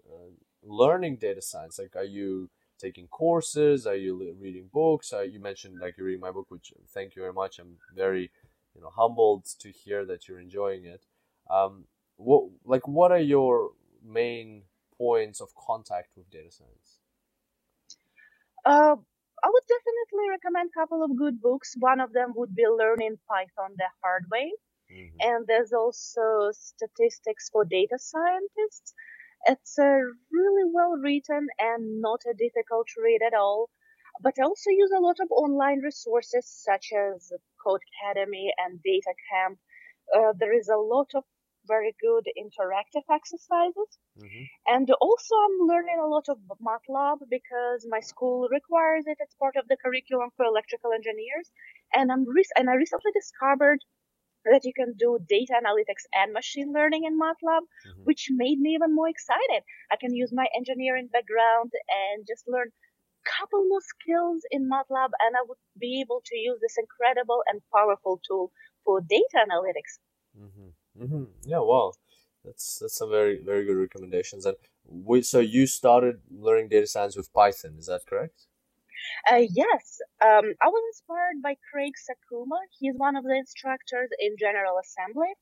[0.10, 1.80] uh, learning data science?
[1.80, 3.88] Like, are you taking courses?
[3.88, 5.14] Are you reading books?
[5.32, 7.60] you mentioned like you're reading my book, which thank you very much.
[7.60, 8.32] I'm very
[8.76, 11.06] you know humbled to hear that you're enjoying it.
[11.50, 11.86] Um,
[12.18, 13.72] what like what are your
[14.04, 14.64] main
[14.98, 17.00] points of contact with data science?
[18.66, 18.96] Uh,
[19.44, 21.76] I would definitely recommend a couple of good books.
[21.80, 24.52] One of them would be Learning Python the Hard Way.
[24.92, 25.18] Mm-hmm.
[25.20, 28.94] And there's also Statistics for Data Scientists.
[29.48, 30.00] It's a
[30.32, 33.70] really well written and not a difficult read at all.
[34.22, 37.32] But I also use a lot of online resources such as
[37.66, 39.58] Codecademy and Data Camp.
[40.16, 41.24] Uh, there is a lot of
[41.66, 43.90] very good interactive exercises.
[44.20, 44.44] Mm-hmm.
[44.68, 49.56] And also, I'm learning a lot of MATLAB because my school requires it as part
[49.56, 51.52] of the curriculum for electrical engineers.
[51.94, 53.80] And I'm re- and I recently discovered
[54.46, 58.04] that you can do data analytics and machine learning in MATLAB, mm-hmm.
[58.04, 59.64] which made me even more excited.
[59.92, 62.72] I can use my engineering background and just learn
[63.24, 67.62] couple more skills in MATLAB and I would be able to use this incredible and
[67.74, 68.52] powerful tool
[68.84, 70.00] for data analytics.
[70.40, 71.04] Mm-hmm.
[71.04, 71.24] Mm-hmm.
[71.46, 71.94] Yeah, wow,
[72.44, 74.46] that's that's some very very good recommendations.
[74.46, 78.48] And we, so you started learning data science with Python, is that correct?
[79.30, 82.60] Uh, yes, um, I was inspired by Craig Sakuma.
[82.80, 85.34] He's one of the instructors in General Assembly.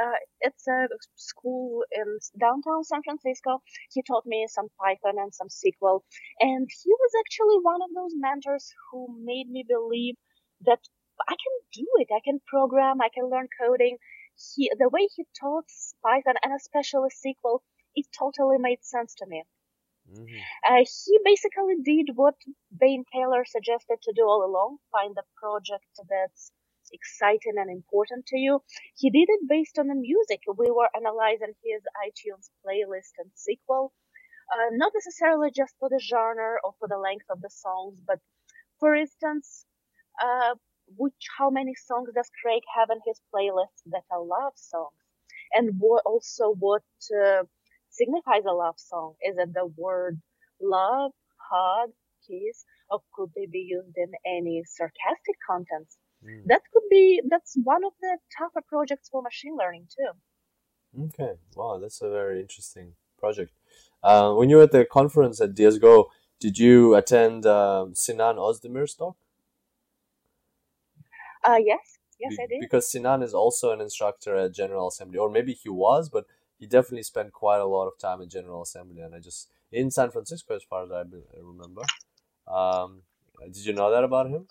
[0.00, 3.62] Uh, it's a school in downtown San Francisco.
[3.92, 6.00] He taught me some Python and some SQL.
[6.40, 10.14] And he was actually one of those mentors who made me believe
[10.62, 10.80] that
[11.26, 12.08] I can do it.
[12.14, 13.00] I can program.
[13.00, 13.98] I can learn coding.
[14.54, 15.66] He, the way he taught
[16.04, 17.60] Python and especially SQL,
[17.96, 19.42] it totally made sense to me.
[20.08, 20.40] Mm-hmm.
[20.64, 22.34] Uh, he basically did what
[22.70, 26.52] Ben Taylor suggested to do all along: find a project that's
[26.92, 28.62] exciting and important to you.
[28.96, 30.40] He did it based on the music.
[30.56, 33.90] We were analyzing his iTunes playlist and SQL,
[34.54, 38.20] uh, not necessarily just for the genre or for the length of the songs, but
[38.80, 39.66] for instance,
[40.22, 40.54] uh,
[40.96, 44.98] which how many songs does Craig have in his playlist that are love songs,
[45.54, 47.44] and what also what uh,
[47.90, 49.14] signifies a love song?
[49.22, 50.20] Is it the word
[50.60, 51.12] love,
[51.50, 51.90] hug,
[52.26, 55.98] kiss, or could they be used in any sarcastic contents?
[56.24, 56.44] Mm.
[56.46, 61.04] That could be that's one of the tougher projects for machine learning too.
[61.04, 63.52] Okay, wow, that's a very interesting project.
[64.02, 66.06] Uh, when you were at the conference at DSGO,
[66.40, 69.16] did you attend um, Sinan Ozdemir's talk?
[71.44, 72.60] Uh, yes, yes, Be- I did.
[72.60, 76.26] Because Sinan is also an instructor at General Assembly, or maybe he was, but
[76.58, 79.90] he definitely spent quite a lot of time at General Assembly, and I just in
[79.90, 81.82] San Francisco, as far as I be- I remember.
[82.46, 83.02] Um,
[83.44, 84.48] did you know that about him?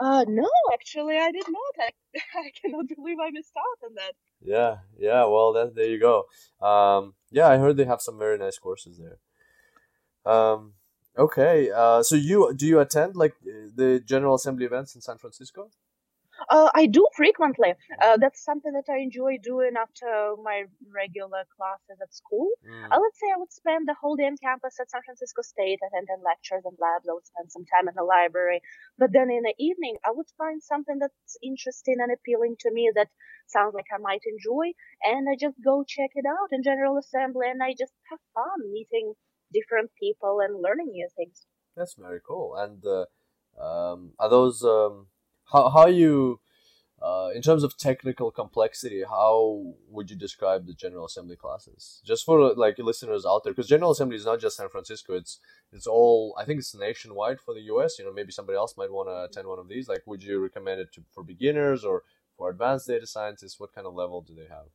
[0.00, 1.86] Uh, no, actually, I did not.
[1.86, 1.90] I,
[2.38, 4.14] I cannot believe I missed out on that.
[4.42, 5.24] Yeah, yeah.
[5.26, 6.24] Well, that there you go.
[6.66, 9.18] Um, yeah, I heard they have some very nice courses there.
[10.32, 10.74] Um,
[11.18, 11.70] okay.
[11.70, 15.70] Uh, so you do you attend like the General Assembly events in San Francisco?
[16.48, 17.74] Uh, I do frequently.
[18.00, 22.48] Uh, that's something that I enjoy doing after my regular classes at school.
[22.64, 22.86] Mm.
[22.90, 25.80] Uh, let's say I would spend the whole day on campus at San Francisco State,
[25.84, 27.08] attending lectures and labs.
[27.08, 28.62] I would spend some time in the library.
[28.98, 32.90] But then in the evening, I would find something that's interesting and appealing to me
[32.94, 33.08] that
[33.46, 34.72] sounds like I might enjoy.
[35.04, 38.72] And I just go check it out in General Assembly and I just have fun
[38.72, 39.14] meeting
[39.52, 41.46] different people and learning new things.
[41.76, 42.56] That's very cool.
[42.56, 43.06] And uh,
[43.60, 45.06] um, are those um,
[45.52, 46.40] how how you
[47.02, 49.02] uh, in terms of technical complexity?
[49.08, 52.02] How would you describe the General Assembly classes?
[52.04, 55.14] Just for like listeners out there, because General Assembly is not just San Francisco.
[55.14, 55.40] It's
[55.72, 56.34] it's all.
[56.38, 57.98] I think it's nationwide for the U.S.
[57.98, 59.88] You know, maybe somebody else might want to attend one of these.
[59.88, 62.02] Like, would you recommend it to for beginners or
[62.36, 63.58] for advanced data scientists?
[63.58, 64.66] What kind of level do they have?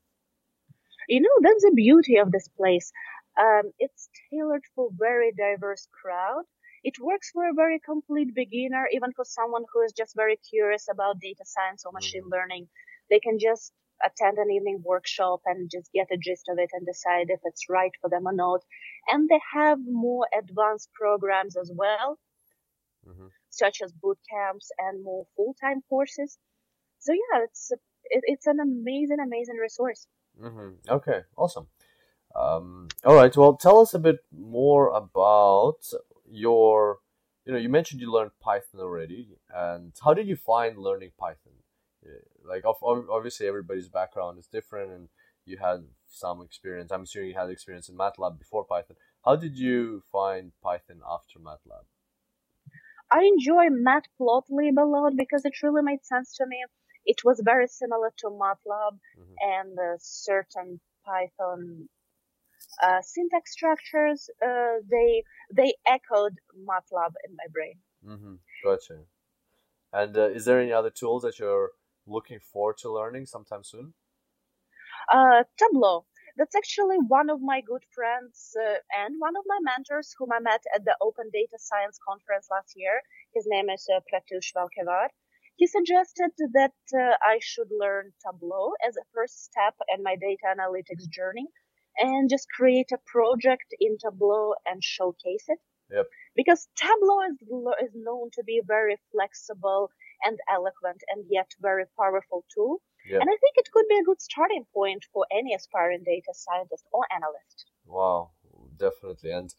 [1.07, 2.91] You know, that's the beauty of this place.
[3.39, 6.45] Um, it's tailored for very diverse crowd.
[6.89, 10.85] It works for a very complete beginner, even for someone who is just very curious
[10.93, 12.33] about data science or machine Mhm.
[12.35, 12.65] learning.
[13.09, 13.73] They can just
[14.07, 17.69] attend an evening workshop and just get a gist of it and decide if it's
[17.69, 18.61] right for them or not.
[19.11, 22.19] And they have more advanced programs as well,
[23.07, 23.29] mm-hmm.
[23.49, 26.37] such as boot camps and more full-time courses.
[26.99, 27.77] So yeah, it's a,
[28.15, 30.07] it, it's an amazing, amazing resource.
[30.39, 30.69] Mm-hmm.
[30.97, 31.67] Okay, awesome.
[32.35, 33.35] Um, all right.
[33.35, 35.79] Well, tell us a bit more about
[36.29, 36.99] your.
[37.45, 41.53] You know, you mentioned you learned Python already, and how did you find learning Python?
[42.03, 42.09] Uh,
[42.43, 45.09] Like, obviously, everybody's background is different, and
[45.45, 46.91] you had some experience.
[46.91, 48.97] I'm assuming you had experience in MATLAB before Python.
[49.23, 51.85] How did you find Python after MATLAB?
[53.11, 56.65] I enjoy Matplotlib a lot because it really made sense to me.
[57.05, 59.35] It was very similar to MATLAB Mhm.
[59.39, 61.89] and certain Python
[62.83, 64.29] uh, syntax structures.
[64.43, 65.23] Uh, they
[65.53, 67.75] they echoed MATLAB in my brain.
[68.05, 68.35] Mm-hmm.
[68.63, 68.99] Gotcha.
[69.93, 71.71] And uh, is there any other tools that you're
[72.05, 73.93] looking forward to learning sometime soon?
[75.11, 76.05] Uh, Tableau.
[76.37, 80.39] That's actually one of my good friends uh, and one of my mentors whom I
[80.39, 83.01] met at the Open Data Science Conference last year.
[83.33, 85.07] His name is uh, Pratyush Valkevar.
[85.55, 90.51] He suggested that uh, I should learn Tableau as a first step in my data
[90.51, 91.47] analytics journey
[91.97, 95.59] and just create a project in Tableau and showcase it.
[95.91, 96.05] Yep.
[96.35, 97.37] Because Tableau is,
[97.83, 99.89] is known to be very flexible
[100.23, 102.81] and eloquent and yet very powerful tool.
[103.09, 103.21] Yep.
[103.21, 106.85] And I think it could be a good starting point for any aspiring data scientist
[106.91, 107.65] or analyst.
[107.85, 108.31] Wow,
[108.77, 109.31] definitely.
[109.31, 109.53] And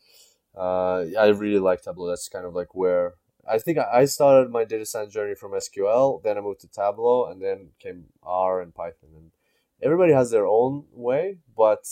[0.56, 2.08] uh, I really like Tableau.
[2.08, 3.14] That's kind of like where
[3.48, 6.22] I think I I started my data science journey from SQL.
[6.22, 9.10] Then I moved to Tableau, and then came R and Python.
[9.14, 9.30] And
[9.80, 11.84] everybody has their own way, but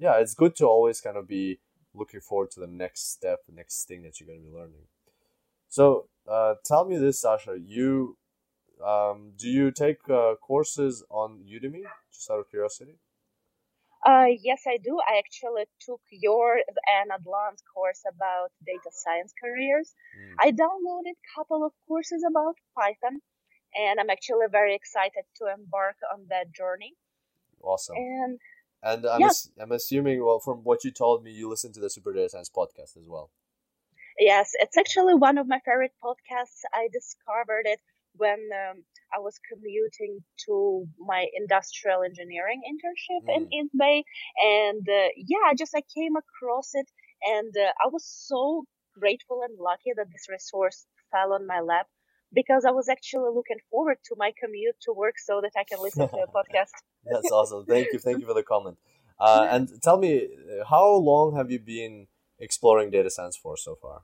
[0.00, 1.60] yeah, it's good to always kind of be
[1.94, 4.86] looking forward to the next step, the next thing that you're going to be learning.
[5.68, 7.56] So, uh, tell me this, Sasha.
[7.62, 8.16] You
[8.84, 11.82] um, do you take uh, courses on Udemy?
[12.12, 12.96] Just out of curiosity.
[14.06, 14.98] Uh, yes, I do.
[15.06, 19.92] I actually took your an advanced course about data science careers.
[20.16, 20.34] Mm.
[20.40, 23.20] I downloaded a couple of courses about Python,
[23.76, 26.94] and I'm actually very excited to embark on that journey.
[27.62, 27.96] Awesome.
[27.96, 28.38] And
[28.82, 29.26] And I'm, Yeah.
[29.28, 32.28] ass- I'm assuming, well, from what you told me, you listen to the Super Data
[32.30, 33.30] Science podcast as well.
[34.18, 36.60] yes, it's actually one of my favorite podcasts.
[36.74, 37.80] I discovered it
[38.16, 43.52] when um, I was commuting to my industrial engineering internship in Mm.
[43.52, 44.04] East Bay,
[44.42, 46.88] and uh, yeah, I just I came across it,
[47.22, 48.64] and uh, I was so
[48.98, 51.86] grateful and lucky that this resource fell on my lap
[52.32, 55.78] because I was actually looking forward to my commute to work so that I can
[55.82, 56.72] listen to a podcast.
[57.04, 57.64] That's awesome.
[57.66, 57.98] Thank you.
[57.98, 58.76] Thank you for the comment.
[59.18, 62.06] Uh, and tell me, uh, how long have you been
[62.38, 64.02] exploring data science for so far?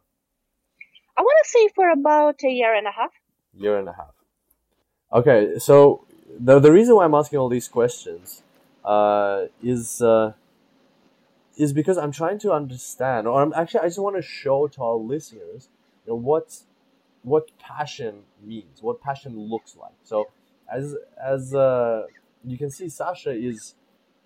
[1.16, 3.12] I want to say for about a year and a half.
[3.54, 4.14] Year and a half.
[5.12, 6.06] Okay, so
[6.38, 8.42] the, the reason why I'm asking all these questions
[8.84, 10.32] uh, is uh,
[11.56, 14.82] is because I'm trying to understand, or I'm actually I just want to show to
[14.82, 15.68] our listeners,
[16.04, 16.58] you know, what
[17.26, 19.98] what passion means, what passion looks like.
[20.04, 20.26] So,
[20.72, 22.04] as as uh,
[22.44, 23.74] you can see, Sasha is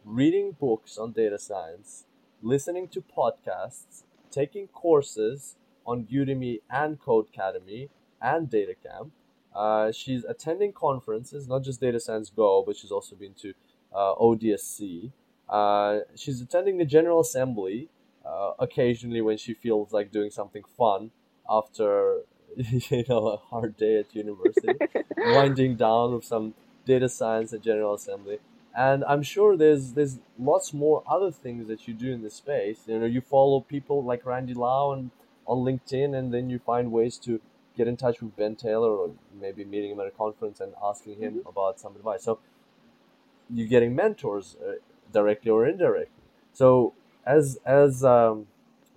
[0.05, 2.05] reading books on data science,
[2.43, 7.89] listening to podcasts, taking courses on Udemy and Codecademy
[8.21, 9.11] and DataCamp.
[9.55, 13.55] Uh, she's attending conferences, not just Data Science Go, but she's also been to
[13.95, 15.11] uh, ODSC.
[15.49, 17.89] Uh, she's attending the General Assembly
[18.27, 21.11] uh, occasionally when she feels like doing something fun
[21.49, 22.21] after
[22.91, 24.75] you know a hard day at university,
[25.17, 26.55] winding down with some
[26.87, 28.39] data science at General Assembly.
[28.77, 32.81] And I'm sure there's there's lots more other things that you do in this space.
[32.87, 35.11] You know, you follow people like Randy Lao and
[35.47, 37.41] on LinkedIn, and then you find ways to
[37.77, 39.11] get in touch with Ben Taylor or
[39.41, 41.49] maybe meeting him at a conference and asking him mm-hmm.
[41.49, 42.23] about some advice.
[42.25, 42.39] So
[43.49, 44.75] you're getting mentors uh,
[45.13, 46.23] directly or indirectly.
[46.53, 46.95] So
[47.27, 48.47] as as um,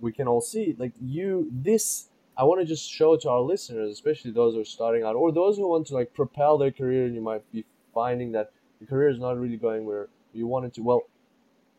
[0.00, 3.92] we can all see, like you, this I want to just show to our listeners,
[3.92, 7.06] especially those who are starting out or those who want to like propel their career,
[7.06, 10.66] and you might be finding that your career is not really going where you want
[10.66, 10.82] it to.
[10.82, 11.02] Well,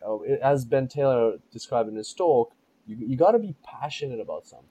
[0.06, 2.54] uh, as Ben Taylor described in his talk,
[2.88, 4.70] you, you got to be passionate about something.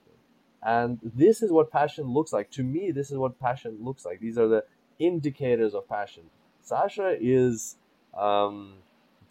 [0.63, 2.49] And this is what passion looks like.
[2.51, 4.19] To me, this is what passion looks like.
[4.19, 4.63] These are the
[4.97, 6.23] indicators of passion.
[6.61, 7.75] Sasha is
[8.17, 8.73] um,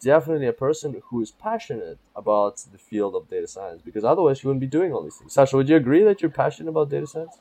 [0.01, 4.49] definitely a person who is passionate about the field of data science because otherwise you
[4.49, 5.33] wouldn't be doing all these things.
[5.33, 7.37] Sasha, would you agree that you're passionate about data science?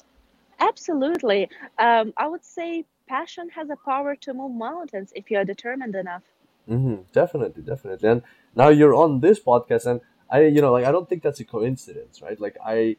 [0.58, 1.48] Absolutely.
[1.78, 5.94] Um, I would say passion has a power to move mountains if you are determined
[5.94, 6.22] enough.
[6.68, 8.08] Mm-hmm, definitely, definitely.
[8.08, 8.22] And
[8.54, 11.44] now you're on this podcast, and I, you know, like I don't think that's a
[11.44, 12.40] coincidence, right?
[12.40, 12.96] Like I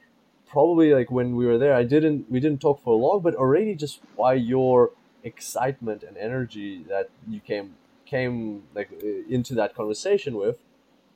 [0.48, 3.74] probably like when we were there, I didn't we didn't talk for long, but already
[3.76, 4.92] just by your
[5.24, 8.92] excitement and energy that you came came like
[9.30, 10.58] into that conversation with,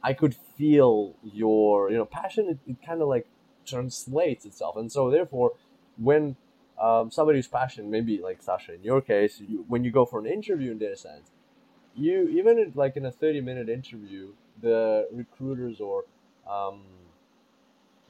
[0.04, 2.48] I could feel your you know passion.
[2.50, 3.28] It, it kind of like
[3.66, 5.52] translates itself, and so therefore,
[5.98, 6.36] when
[6.82, 10.20] um, somebody who's passionate, maybe like Sasha in your case, you, when you go for
[10.20, 11.30] an interview in data science,
[11.96, 16.06] you even in, like in a thirty minute interview, the recruiters or
[16.50, 16.82] um,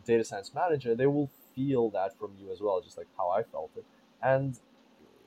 [0.06, 3.44] data science manager, they will feel that from you as well, just like how I
[3.44, 3.86] felt it.
[4.22, 4.58] And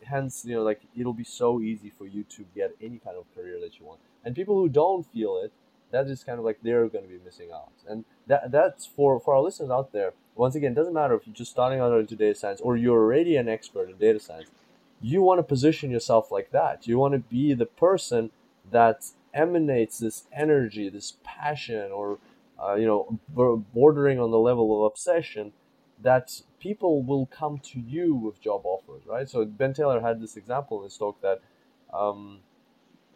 [0.05, 3.25] hence, you know, like it'll be so easy for you to get any kind of
[3.35, 4.01] career that you want.
[4.25, 5.53] And people who don't feel it,
[5.91, 7.73] that is kind of like they're going to be missing out.
[7.89, 10.13] And that that's for for our listeners out there.
[10.35, 12.99] Once again, it doesn't matter if you're just starting out into data science or you're
[12.99, 14.51] already an expert in data science.
[15.01, 16.87] You want to position yourself like that.
[16.87, 18.31] You want to be the person
[18.71, 22.19] that emanates this energy, this passion, or
[22.63, 23.19] uh, you know,
[23.75, 25.53] bordering on the level of obsession,
[26.03, 29.29] that people will come to you with job offers, right?
[29.29, 31.41] So Ben Taylor had this example in his talk that
[31.93, 32.41] um,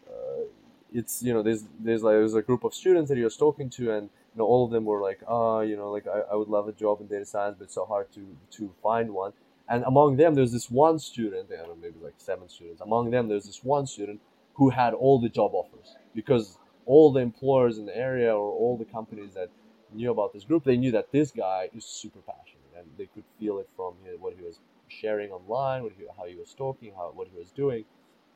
[0.09, 0.44] uh,
[0.92, 3.70] it's you know there's there's like there's a group of students that he was talking
[3.70, 6.33] to, and you know all of them were like, ah, oh, you know, like I,
[6.33, 9.11] I would love a job in data science, but it's so hard to to find
[9.11, 9.33] one.
[9.68, 12.81] And among them, there's this one student, I don't know, maybe like seven students.
[12.81, 14.20] Among them, there's this one student
[14.55, 18.77] who had all the job offers because all the employers in the area or all
[18.77, 19.51] the companies that
[19.92, 22.55] knew about this group, they knew that this guy is super passionate
[22.99, 26.35] they could feel it from his, what he was sharing online, what he, how he
[26.37, 27.85] was talking, how what he was doing.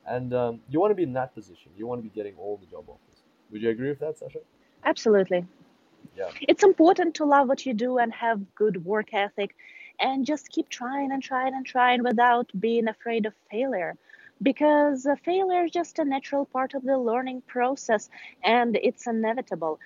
[0.07, 1.73] And um, you want to be in that position.
[1.77, 3.23] You want to be getting all the job offers.
[3.51, 4.39] Would you agree with that, Sasha?
[4.85, 5.45] Absolutely.
[6.17, 6.31] Yeah.
[6.49, 9.55] It's important to love what you do and have good work ethic
[10.01, 13.97] and just keep trying and trying and trying without being afraid of failure
[14.43, 18.09] because failure is just a natural part of the learning process
[18.43, 19.79] and it's inevitable.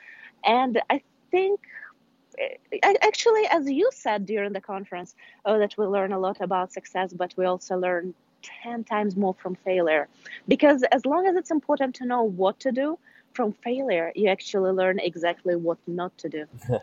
[0.44, 1.60] And I think
[3.02, 7.12] actually, as you said during the conference, oh, that we learn a lot about success,
[7.12, 8.14] but we also learn
[8.62, 10.08] 10 times more from failure.
[10.48, 12.98] Because as long as it's important to know what to do,
[13.32, 16.46] from failure, you actually learn exactly what not to do.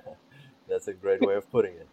[0.70, 1.88] That's a great way of putting it.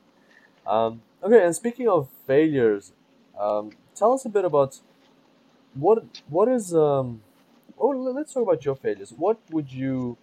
[0.67, 2.93] Um, okay, and speaking of failures,
[3.39, 4.81] um, tell us a bit about
[5.75, 7.21] what what is um
[7.79, 10.17] oh let's talk about your failures what would you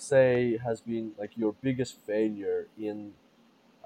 [0.00, 3.12] say has been like your biggest failure in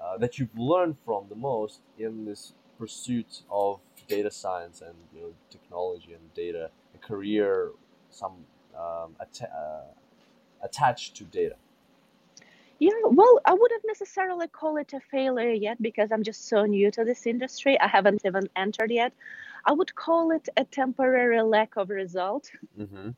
[0.01, 5.21] uh, that you've learned from the most in this pursuit of data science and you
[5.21, 7.71] know technology and data a career
[8.09, 8.33] some
[8.75, 9.91] um, att- uh,
[10.63, 11.55] attached to data
[12.79, 16.89] yeah, well, I wouldn't necessarily call it a failure yet because I'm just so new
[16.91, 17.77] to this industry.
[17.79, 19.11] I haven't even entered yet.
[19.65, 22.49] I would call it a temporary lack of result.
[22.79, 23.09] Mm-hmm.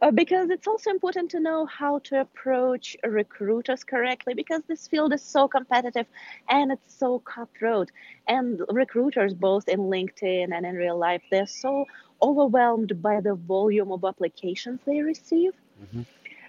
[0.00, 5.12] Uh, because it's also important to know how to approach recruiters correctly because this field
[5.12, 6.06] is so competitive
[6.48, 7.90] and it's so cutthroat
[8.26, 11.86] and recruiters both in linkedin and in real life they're so
[12.22, 15.52] overwhelmed by the volume of applications they receive
[15.82, 16.02] mm-hmm.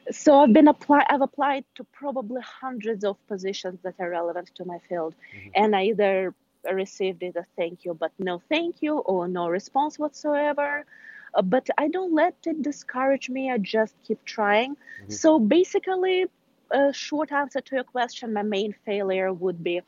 [0.09, 4.65] So I've been apply I've applied to probably hundreds of positions that are relevant to
[4.65, 5.49] my field, mm-hmm.
[5.53, 6.33] and I either
[6.71, 10.85] received either thank you but no thank you or no response whatsoever.
[11.33, 13.51] Uh, but I don't let it discourage me.
[13.51, 14.75] I just keep trying.
[14.75, 15.11] Mm-hmm.
[15.11, 16.25] So basically,
[16.71, 19.81] a short answer to your question, my main failure would be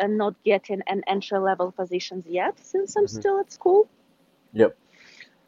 [0.00, 3.18] uh, not getting an entry level positions yet, since I'm mm-hmm.
[3.18, 3.88] still at school.
[4.52, 4.76] Yep.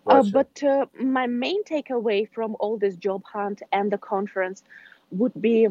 [0.06, 4.62] Uh, but uh, my main takeaway from all this job hunt and the conference
[5.10, 5.68] would be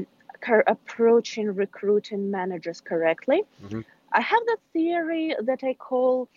[0.67, 3.43] approaching recruiting managers correctly.
[3.65, 3.82] Mm-hmm.
[4.13, 6.30] I have that theory that I call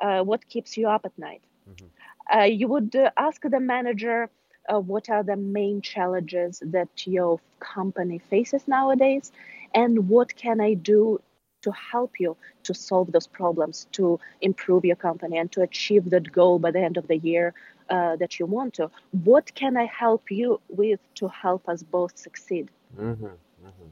[0.00, 1.42] uh, what keeps you up at night.
[1.68, 1.86] Mm-hmm.
[2.34, 4.30] Uh, you would uh, ask the manager
[4.68, 9.32] what are the main challenges that your company faces nowadays,
[9.74, 11.20] and what can I do
[11.62, 16.30] to help you to solve those problems, to improve your company, and to achieve that
[16.32, 17.54] goal by the end of the year
[17.88, 18.90] uh, that you want to.
[19.24, 22.70] What can I help you with to help us both succeed?
[22.98, 23.88] Mm-hmm, mm-hmm.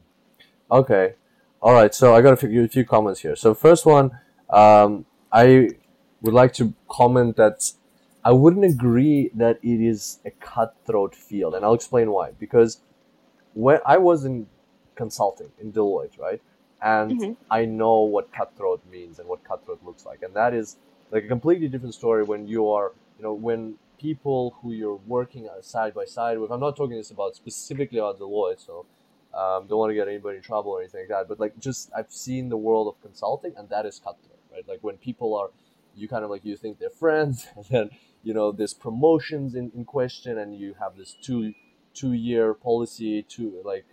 [0.71, 1.15] Okay,
[1.61, 1.93] all right.
[1.93, 3.35] So I got a few, a few comments here.
[3.35, 4.11] So first one,
[4.49, 5.69] um, I
[6.21, 7.71] would like to comment that
[8.29, 12.31] I wouldn't agree that it is a cutthroat field, and I'll explain why.
[12.31, 12.81] Because
[13.53, 14.47] when I was in
[14.95, 16.41] consulting in Deloitte, right?
[16.81, 17.31] and mm-hmm.
[17.51, 20.77] I know what cutthroat means and what cutthroat looks like, and that is
[21.11, 25.49] like a completely different story when you are, you know, when people who you're working
[25.61, 26.51] side by side with.
[26.51, 28.85] I'm not talking this about specifically about Deloitte, so
[29.33, 31.27] um, don't want to get anybody in trouble or anything like that.
[31.27, 34.67] But like, just I've seen the world of consulting, and that is cutthroat, right?
[34.67, 35.49] Like when people are,
[35.95, 37.89] you kind of like you think they're friends, and then
[38.23, 41.53] you know there's promotions in, in question, and you have this two
[41.93, 43.85] two year policy to like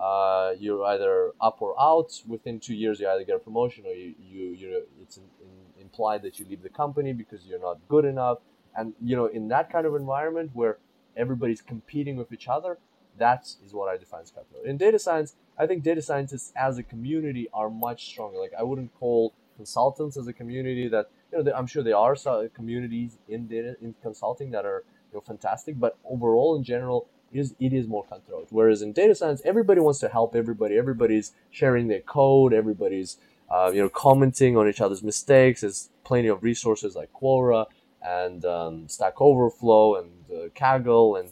[0.00, 2.12] uh, you're either up or out.
[2.26, 5.82] Within two years, you either get a promotion or you, you you it's in, in,
[5.82, 8.38] implied that you leave the company because you're not good enough.
[8.76, 10.78] And you know, in that kind of environment where
[11.16, 12.78] everybody's competing with each other,
[13.18, 14.64] that is what I define as cutthroat.
[14.64, 18.38] In data science, I think data scientists as a community are much stronger.
[18.38, 22.16] Like I wouldn't call consultants as a community that you know I'm sure there are
[22.16, 27.08] some communities in data in consulting that are you know fantastic, but overall in general
[27.32, 28.48] is it is more cutthroat.
[28.50, 30.76] Whereas in data science, everybody wants to help everybody.
[30.76, 32.52] Everybody's sharing their code.
[32.52, 33.18] Everybody's
[33.50, 35.62] uh, you know commenting on each other's mistakes.
[35.62, 37.66] There's plenty of resources like Quora
[38.02, 41.30] and um, Stack Overflow and uh, Kaggle and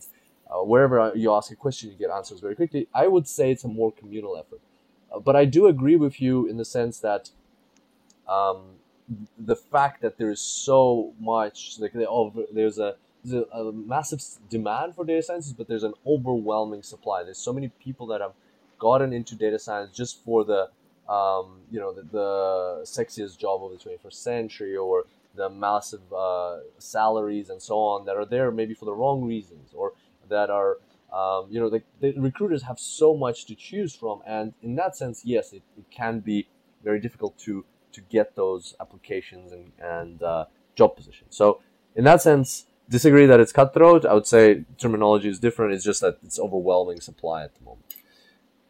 [0.51, 2.89] uh, wherever you ask a question, you get answers very quickly.
[2.93, 4.61] I would say it's a more communal effort.
[5.15, 7.31] Uh, but I do agree with you in the sense that
[8.29, 8.80] um,
[9.39, 14.95] the fact that there is so much like there's a there's a, a, massive demand
[14.95, 17.23] for data sciences, but there's an overwhelming supply.
[17.23, 18.33] There's so many people that have
[18.79, 20.71] gotten into data science just for the,
[21.13, 25.05] um, you know, the, the, sexiest job of the 21st century or
[25.37, 29.73] the massive uh, salaries and so on that are there maybe for the wrong reasons
[29.75, 29.93] or
[30.29, 30.79] that are,
[31.13, 34.23] um, you know, the, the, recruiters have so much to choose from.
[34.27, 36.49] And in that sense, yes, it, it can be
[36.83, 41.37] very difficult to, to get those applications and, and uh, job positions.
[41.37, 41.61] So
[41.95, 44.05] in that sense, disagree that it's cutthroat.
[44.05, 45.75] I would say terminology is different.
[45.75, 47.87] It's just that it's overwhelming supply at the moment.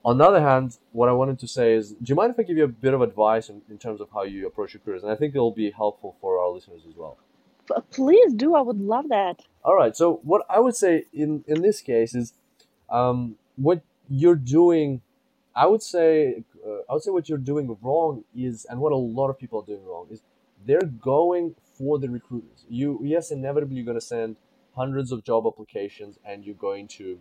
[0.02, 2.42] On the other hand, what I wanted to say is, do you mind if I
[2.42, 5.02] give you a bit of advice in, in terms of how you approach your careers?
[5.02, 7.18] And I think it'll be helpful for our listeners as well.
[7.90, 8.54] Please do.
[8.54, 9.42] I would love that.
[9.62, 9.94] All right.
[9.94, 12.32] So what I would say in in this case is,
[12.88, 15.02] um, what you're doing,
[15.54, 18.96] I would say, uh, I would say what you're doing wrong is, and what a
[18.96, 20.22] lot of people are doing wrong is,
[20.66, 22.64] they're going for the recruiters.
[22.68, 24.36] You yes, inevitably you're going to send
[24.76, 27.18] hundreds of job applications, and you're going to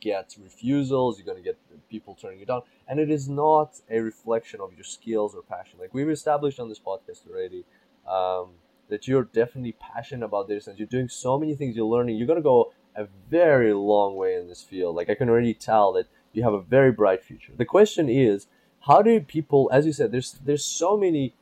[0.00, 1.18] get refusals.
[1.18, 4.72] You're going to get people turning you down, and it is not a reflection of
[4.74, 5.78] your skills or passion.
[5.80, 7.64] Like we've established on this podcast already.
[8.08, 8.50] Um,
[8.88, 10.78] that you're definitely passionate about data science.
[10.78, 11.74] You're doing so many things.
[11.74, 12.16] You're learning.
[12.16, 14.96] You're gonna go a very long way in this field.
[14.96, 16.06] Like I can already tell that
[16.36, 17.52] you have a very bright future.
[17.56, 18.46] The question is,
[18.80, 21.34] how do people, as you said, there's there's so many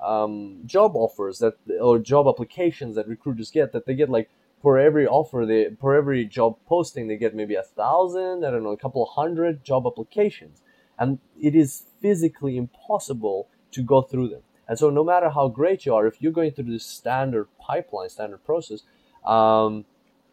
[0.00, 4.28] um, job offers that or job applications that recruiters get that they get like
[4.60, 8.62] for every offer they for every job posting they get maybe a thousand i don't
[8.62, 10.62] know a couple hundred job applications
[10.98, 15.86] and it is physically impossible to go through them and so no matter how great
[15.86, 18.82] you are if you're going through this standard pipeline standard process
[19.24, 19.84] um,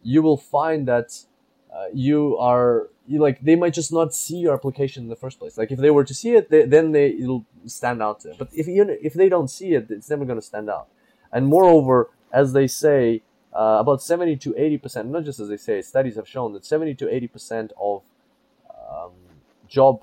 [0.02, 1.18] you will find that
[1.74, 5.38] uh, you are you like they might just not see your application in the first
[5.38, 5.58] place.
[5.58, 8.36] Like if they were to see it, they, then they it'll stand out to them.
[8.38, 10.88] But if you if they don't see it, it's never going to stand out.
[11.32, 13.22] And moreover, as they say,
[13.52, 16.64] uh, about seventy to eighty percent, not just as they say, studies have shown that
[16.64, 18.02] seventy to eighty percent of
[18.70, 19.12] um,
[19.68, 20.02] job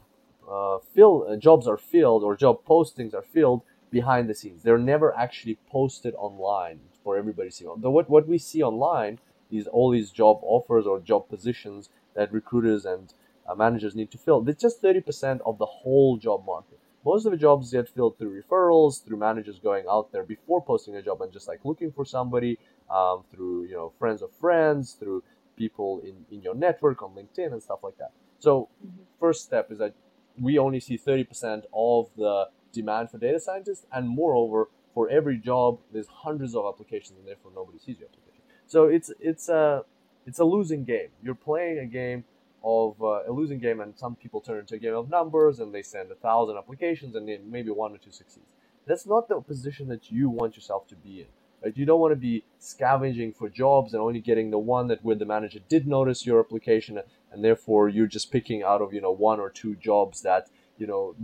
[0.49, 4.63] uh, fill uh, jobs are filled or job postings are filled behind the scenes.
[4.63, 7.65] They're never actually posted online for everybody to see.
[7.77, 9.19] The, what what we see online
[9.51, 11.89] is all these job offers or job positions
[12.19, 13.13] that recruiters and
[13.47, 14.47] uh, managers need to fill.
[14.47, 16.79] It's just 30% of the whole job market.
[17.05, 20.97] Most of the jobs get filled through referrals, through managers going out there before posting
[20.97, 22.59] a job and just like looking for somebody,
[22.91, 25.23] um, through you know friends of friends, through
[25.55, 28.11] people in, in your network on LinkedIn and stuff like that.
[28.39, 29.03] So mm-hmm.
[29.17, 29.93] first step is that
[30.37, 35.79] we only see 30% of the demand for data scientists and moreover for every job
[35.93, 39.83] there's hundreds of applications and therefore nobody sees your application so it's it's a
[40.29, 41.09] it's a losing game.
[41.23, 42.23] You're playing a game
[42.63, 45.73] of uh, a losing game and some people turn into a game of numbers and
[45.73, 48.51] they send a thousand applications and then maybe one or two succeeds.
[48.85, 51.27] That's not the position that you want yourself to be in
[51.63, 51.75] right?
[51.75, 55.15] You don't want to be scavenging for jobs and only getting the one that where
[55.15, 57.01] the manager did notice your application
[57.31, 60.87] and therefore you're just picking out of you know one or two jobs that you
[60.87, 61.15] know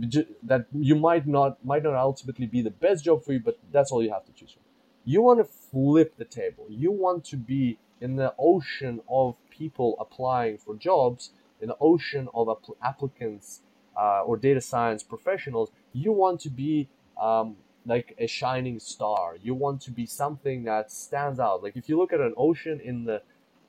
[0.42, 3.90] that you might not might not ultimately be the best job for you but that's
[3.92, 4.62] all you have to choose from.
[5.04, 6.66] You want to flip the table.
[6.68, 11.30] You want to be in the ocean of people applying for jobs
[11.60, 12.48] in the ocean of
[12.82, 13.60] applicants
[13.96, 16.88] uh, or data science professionals you want to be
[17.20, 21.88] um, like a shining star you want to be something that stands out like if
[21.88, 23.22] you look at an ocean in the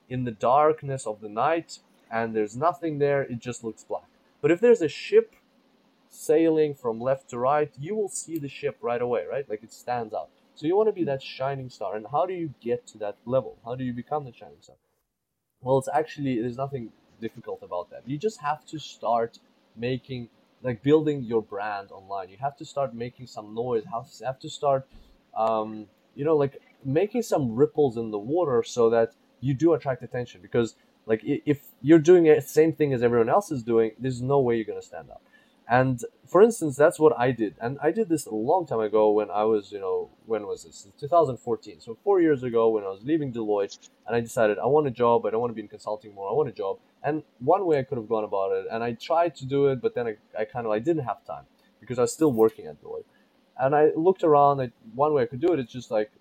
[0.10, 4.08] in the darkness of the night and there's nothing there, it just looks black.
[4.42, 5.36] But if there's a ship
[6.10, 9.48] sailing from left to right, you will see the ship right away, right?
[9.50, 10.30] Like it stands out.
[10.58, 11.96] So you want to be that shining star.
[11.96, 13.58] And how do you get to that level?
[13.64, 14.76] How do you become the shining star?
[15.62, 16.90] Well, it's actually, there's nothing
[17.22, 18.02] difficult about that.
[18.08, 19.38] You just have to start
[19.76, 20.30] making,
[20.64, 22.30] like building your brand online.
[22.30, 23.84] You have to start making some noise.
[23.86, 24.88] You have to start,
[25.36, 25.86] um,
[26.16, 30.42] you know, like making some ripples in the water so that you do attract attention
[30.42, 30.74] because
[31.06, 34.56] like if you're doing the same thing as everyone else is doing, there's no way
[34.56, 35.22] you're gonna stand out.
[35.70, 39.12] And for instance, that's what I did, and I did this a long time ago
[39.12, 40.88] when I was, you know, when was this?
[41.00, 41.82] 2014.
[41.82, 44.92] So four years ago, when I was leaving Deloitte, and I decided I want a
[44.92, 45.26] job.
[45.26, 46.30] I don't want to be in consulting more.
[46.30, 46.80] I want a job.
[47.04, 49.82] And one way I could have gone about it, and I tried to do it,
[49.82, 51.46] but then I, I kind of I didn't have time
[51.80, 53.06] because I was still working at Deloitte.
[53.60, 54.62] And I looked around.
[54.62, 56.12] I, one way I could do it is just like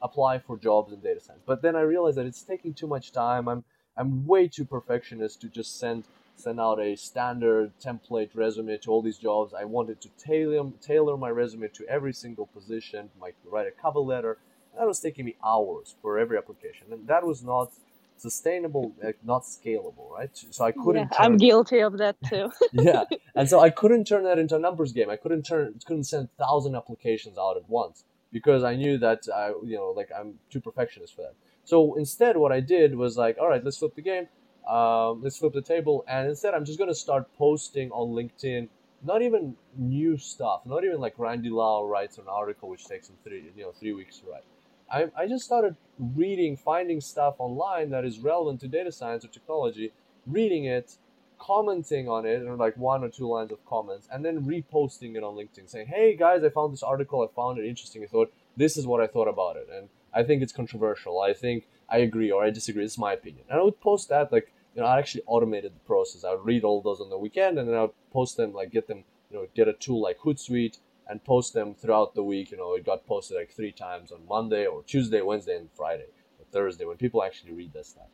[0.00, 1.42] apply for jobs in data science.
[1.46, 3.48] But then I realized that it's taking too much time.
[3.48, 3.64] I'm
[3.96, 6.04] I'm way too perfectionist to just send
[6.36, 9.54] send out a standard template resume to all these jobs.
[9.54, 14.00] I wanted to tailor tailor my resume to every single position, like write a cover
[14.00, 14.38] letter.
[14.76, 17.72] That was taking me hours for every application, and that was not
[18.16, 20.30] sustainable, like not scalable, right?
[20.50, 21.10] So I couldn't.
[21.12, 21.26] Yeah, turn...
[21.26, 22.50] I'm guilty of that too.
[22.72, 23.04] yeah,
[23.34, 25.10] and so I couldn't turn that into a numbers game.
[25.10, 29.48] I couldn't turn, couldn't send thousand applications out at once because I knew that I,
[29.64, 31.34] you know, like I'm too perfectionist for that.
[31.64, 34.28] So instead, what I did was like, all right, let's flip the game.
[34.68, 36.04] Um, let's flip the table.
[36.08, 38.68] And instead, I'm just going to start posting on LinkedIn,
[39.02, 43.16] not even new stuff, not even like Randy Lao writes an article, which takes him
[43.22, 44.44] three, you know, three weeks to write.
[44.90, 49.28] I, I just started reading, finding stuff online that is relevant to data science or
[49.28, 49.92] technology,
[50.26, 50.96] reading it,
[51.38, 55.22] commenting on it, or like one or two lines of comments, and then reposting it
[55.22, 57.22] on LinkedIn, saying, "Hey guys, I found this article.
[57.22, 58.02] I found it interesting.
[58.02, 61.20] I thought this is what I thought about it." And I think it's controversial.
[61.20, 62.84] I think I agree or I disagree.
[62.84, 63.44] Is my opinion.
[63.50, 66.24] And I would post that like you know I actually automated the process.
[66.24, 68.70] I would read all those on the weekend and then I would post them like
[68.70, 72.50] get them you know get a tool like Hootsuite and post them throughout the week.
[72.50, 76.06] You know it got posted like three times on Monday or Tuesday, Wednesday, and Friday
[76.38, 78.08] or Thursday when people actually read this stuff.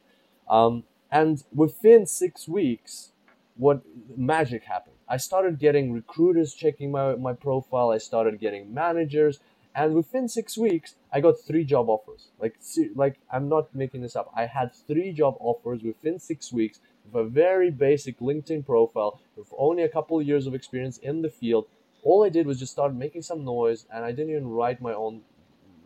[0.48, 3.12] Um, and within six weeks,
[3.56, 3.82] what
[4.16, 4.96] magic happened?
[5.08, 7.90] I started getting recruiters checking my, my profile.
[7.90, 9.40] I started getting managers
[9.74, 12.28] and within six weeks i got three job offers.
[12.38, 12.56] Like
[12.94, 14.30] like i'm not making this up.
[14.34, 19.52] I had three job offers within six weeks with a very basic linkedin profile with
[19.58, 21.66] only a couple of years of experience in the field.
[22.02, 24.94] All i did was just start making some noise and i didn't even write my
[24.94, 25.22] own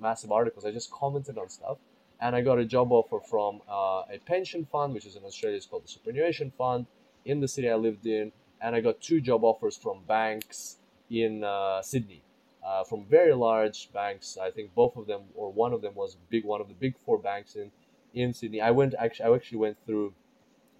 [0.01, 0.65] massive articles.
[0.65, 1.79] I just commented on stuff.
[2.21, 5.57] And i got a job offer from uh, a pension fund which is in australia.
[5.57, 6.87] It's called the superannuation fund
[7.25, 8.33] in the city i lived in.
[8.61, 10.77] And i got two job offers from banks
[11.11, 12.23] in uh, sydney
[12.65, 14.39] uh, from very large banks.
[14.41, 16.97] I think both of them or one of them was big one of the big
[17.05, 17.71] four banks in
[18.15, 18.61] in Sydney.
[18.61, 20.15] I went actually I actually went through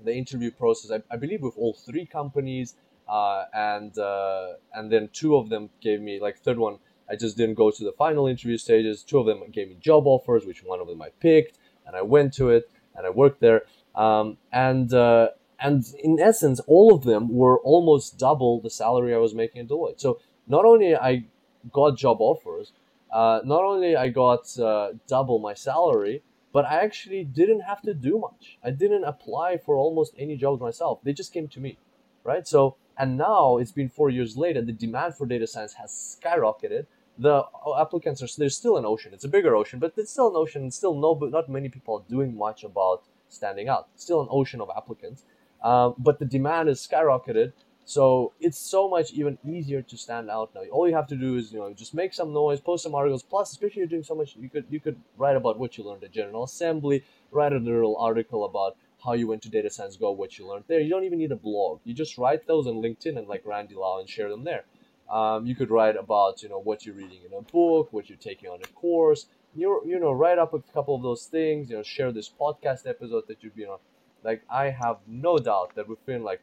[0.03, 0.91] the interview process.
[0.91, 2.75] I, I believe with all three companies,
[3.09, 6.79] uh, and uh, and then two of them gave me like third one.
[7.09, 9.03] I just didn't go to the final interview stages.
[9.03, 12.03] Two of them gave me job offers, which one of them I picked, and I
[12.03, 13.63] went to it and I worked there.
[13.95, 15.29] Um, and uh,
[15.61, 19.69] and in essence, all of them were almost double the salary I was making at
[19.69, 20.01] Deloitte.
[20.01, 21.25] So not only I
[21.73, 22.73] got job offers,
[23.13, 27.95] uh, not only I got uh, double my salary, but I actually didn't have to
[27.95, 28.59] do much.
[28.63, 31.01] I didn't apply for almost any jobs myself.
[31.03, 31.79] They just came to me,
[32.23, 32.47] right?
[32.47, 36.87] So, and now it's been four years later, the demand for data science has skyrocketed.
[37.19, 37.43] The
[37.79, 39.13] applicants are there's still an ocean.
[39.15, 40.71] It's a bigger ocean, but it's still an ocean.
[40.71, 43.89] Still, no, but not many people are doing much about standing out.
[43.97, 45.23] Still an ocean of applicants.
[45.65, 47.53] um, but the demand is skyrocketed.
[47.87, 50.63] So it's so much even easier to stand out now.
[50.73, 53.23] All you have to do is you know just make some noise, post some articles.
[53.23, 56.03] Plus, especially you're doing so much, you could you could write about what you learned
[56.05, 60.13] at General Assembly, write a little article about how you went to Data Science Go,
[60.13, 60.81] what you learned there.
[60.81, 61.81] You don't even need a blog.
[61.85, 64.65] You just write those on LinkedIn and like Randy Lao and share them there.
[65.11, 68.17] Um, you could write about you know what you're reading in a book, what you're
[68.17, 69.27] taking on a course.
[69.55, 71.69] You you know write up a couple of those things.
[71.69, 73.79] You know share this podcast episode that you've been on.
[74.23, 76.41] Like I have no doubt that within like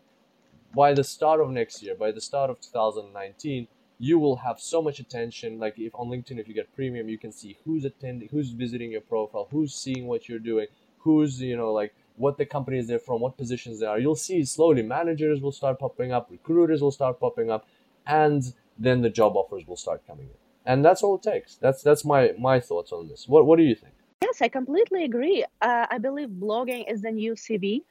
[0.73, 3.67] by the start of next year, by the start of 2019,
[3.99, 5.59] you will have so much attention.
[5.59, 8.91] Like if on LinkedIn, if you get premium, you can see who's attending, who's visiting
[8.91, 10.67] your profile, who's seeing what you're doing,
[10.99, 13.99] who's you know like what the company is there from, what positions they are.
[13.99, 17.67] You'll see slowly managers will start popping up, recruiters will start popping up,
[18.07, 20.35] and then the job offers will start coming in.
[20.65, 21.55] And that's all it takes.
[21.55, 23.27] That's that's my my thoughts on this.
[23.27, 23.93] What what do you think?
[24.23, 25.43] Yes, I completely agree.
[25.61, 27.81] Uh, I believe blogging is the new CV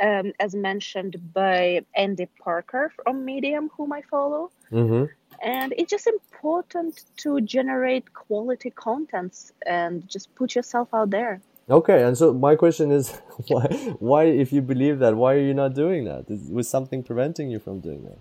[0.00, 4.50] um, as mentioned by Andy Parker from Medium, whom I follow.
[4.70, 5.04] Mm-hmm.
[5.42, 11.40] And it's just important to generate quality contents and just put yourself out there.
[11.70, 13.10] Okay, and so my question is,
[13.48, 13.66] why,
[13.98, 16.24] why, if you believe that, why are you not doing that?
[16.28, 18.18] Is, was something preventing you from doing that?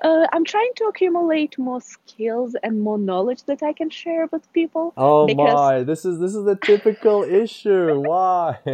[0.00, 4.52] Uh, I'm trying to accumulate more skills and more knowledge that I can share with
[4.52, 4.92] people.
[4.96, 5.82] Oh my!
[5.82, 8.00] This is this is a typical issue.
[8.00, 8.60] Why?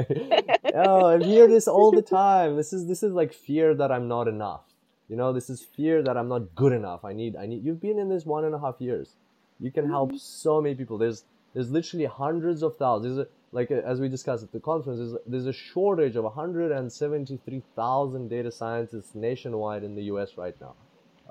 [0.74, 2.56] oh, I hear this all the time.
[2.56, 4.64] This is this is like fear that I'm not enough.
[5.08, 7.06] You know, this is fear that I'm not good enough.
[7.06, 7.64] I need I need.
[7.64, 9.16] You've been in this one and a half years.
[9.58, 10.18] You can help mm-hmm.
[10.18, 10.98] so many people.
[10.98, 13.16] There's there's literally hundreds of thousands.
[13.16, 18.50] A, like as we discussed at the conference, there's, there's a shortage of 173,000 data
[18.50, 20.36] scientists nationwide in the U.S.
[20.36, 20.74] right now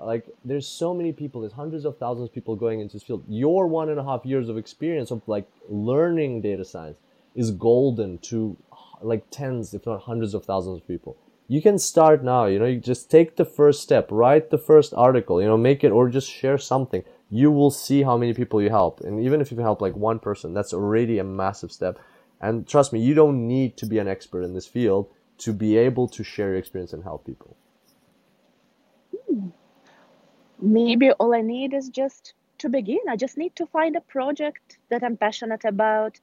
[0.00, 3.24] like there's so many people there's hundreds of thousands of people going into this field.
[3.28, 6.98] Your one and a half years of experience of like learning data science
[7.34, 8.56] is golden to
[9.02, 11.16] like tens if not hundreds of thousands of people.
[11.46, 14.94] You can start now you know you just take the first step write the first
[14.94, 17.04] article you know make it or just share something.
[17.30, 20.18] You will see how many people you help and even if you help like one
[20.18, 21.98] person that's already a massive step.
[22.40, 25.76] And trust me you don't need to be an expert in this field to be
[25.76, 27.56] able to share your experience and help people
[30.60, 33.00] maybe all I need is just to begin.
[33.08, 36.18] I just need to find a project that I'm passionate about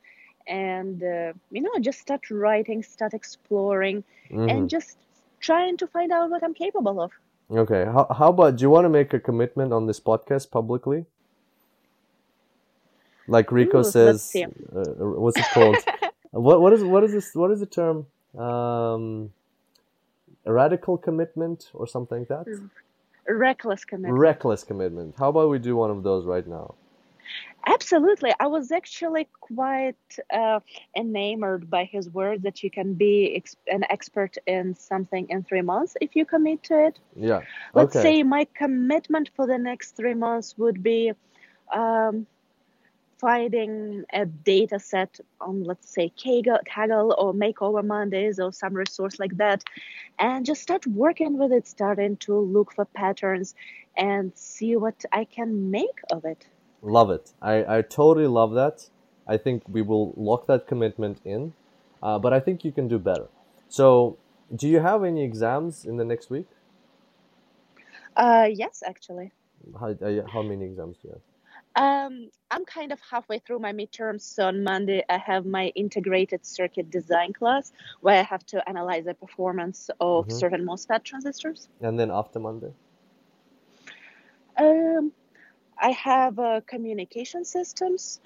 [0.48, 4.50] and, uh, you know, just start writing, start exploring, mm-hmm.
[4.50, 4.98] and just
[5.40, 7.12] trying to find out what I'm capable of.
[7.52, 7.86] Okay.
[7.86, 11.06] How, how about do you want to make a commitment on this podcast publicly?
[13.28, 15.78] Like Rico Ooh, says, uh, what's it called?
[16.32, 17.36] what what is what is this?
[17.36, 18.08] What is the term?
[18.38, 19.32] Um,
[20.46, 22.70] a radical commitment or something like that.
[23.28, 24.20] Reckless commitment.
[24.20, 25.16] Reckless commitment.
[25.18, 26.76] How about we do one of those right now?
[27.68, 28.34] Absolutely.
[28.40, 29.96] I was actually quite
[30.34, 30.60] uh,
[30.96, 35.62] enamored by his words that you can be ex- an expert in something in three
[35.62, 37.00] months if you commit to it.
[37.16, 37.42] Yeah.
[37.74, 38.02] Let's okay.
[38.04, 41.14] say my commitment for the next three months would be
[41.72, 42.26] um,
[43.22, 49.38] finding a data set on, let's say, Kaggle or Makeover Mondays or some resource like
[49.38, 49.64] that,
[50.18, 53.54] and just start working with it, starting to look for patterns
[53.96, 56.48] and see what I can make of it.
[56.82, 57.32] Love it.
[57.42, 58.90] I, I totally love that.
[59.28, 61.54] I think we will lock that commitment in,
[62.02, 63.28] uh, but I think you can do better.
[63.70, 64.18] So,
[64.54, 66.48] do you have any exams in the next week?
[68.18, 69.32] Uh, yes, actually.
[69.80, 71.31] How, uh, how many exams do you have?
[71.76, 74.22] Um, I'm kind of halfway through my midterms.
[74.22, 79.06] So on Monday, I have my integrated circuit design class where I have to analyze
[79.06, 80.38] the performance of mm-hmm.
[80.38, 81.70] certain MOSFET transistors.
[81.80, 82.74] And then after Monday?
[84.58, 85.14] Um,
[85.80, 88.20] I have uh, communication systems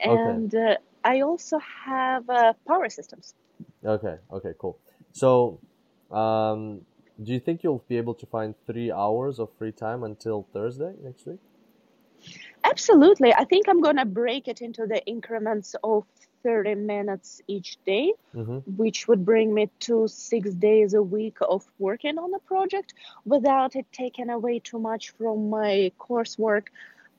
[0.00, 0.72] and okay.
[0.72, 3.34] uh, I also have uh, power systems.
[3.84, 4.78] Okay, okay, cool.
[5.12, 5.60] So,
[6.10, 6.82] um,
[7.22, 10.94] do you think you'll be able to find three hours of free time until Thursday
[11.02, 11.40] next week?
[12.70, 13.32] Absolutely.
[13.32, 16.04] I think I'm going to break it into the increments of
[16.44, 18.58] 30 minutes each day, mm-hmm.
[18.76, 22.94] which would bring me to six days a week of working on the project
[23.24, 26.68] without it taking away too much from my coursework.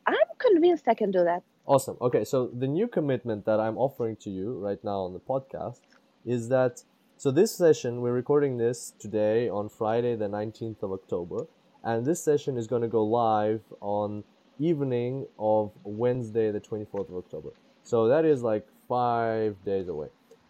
[0.08, 1.43] I'm convinced I can do that.
[1.66, 1.97] Awesome.
[2.02, 5.82] Okay, so the new commitment that I'm offering to you right now on the podcast
[6.26, 6.84] is that
[7.18, 11.47] so this session we're recording this today on Friday the 19th of October
[11.84, 14.24] and this session is going to go live on
[14.60, 17.49] evening of Wednesday, the 24th of October.
[17.84, 20.07] So that is like five days away.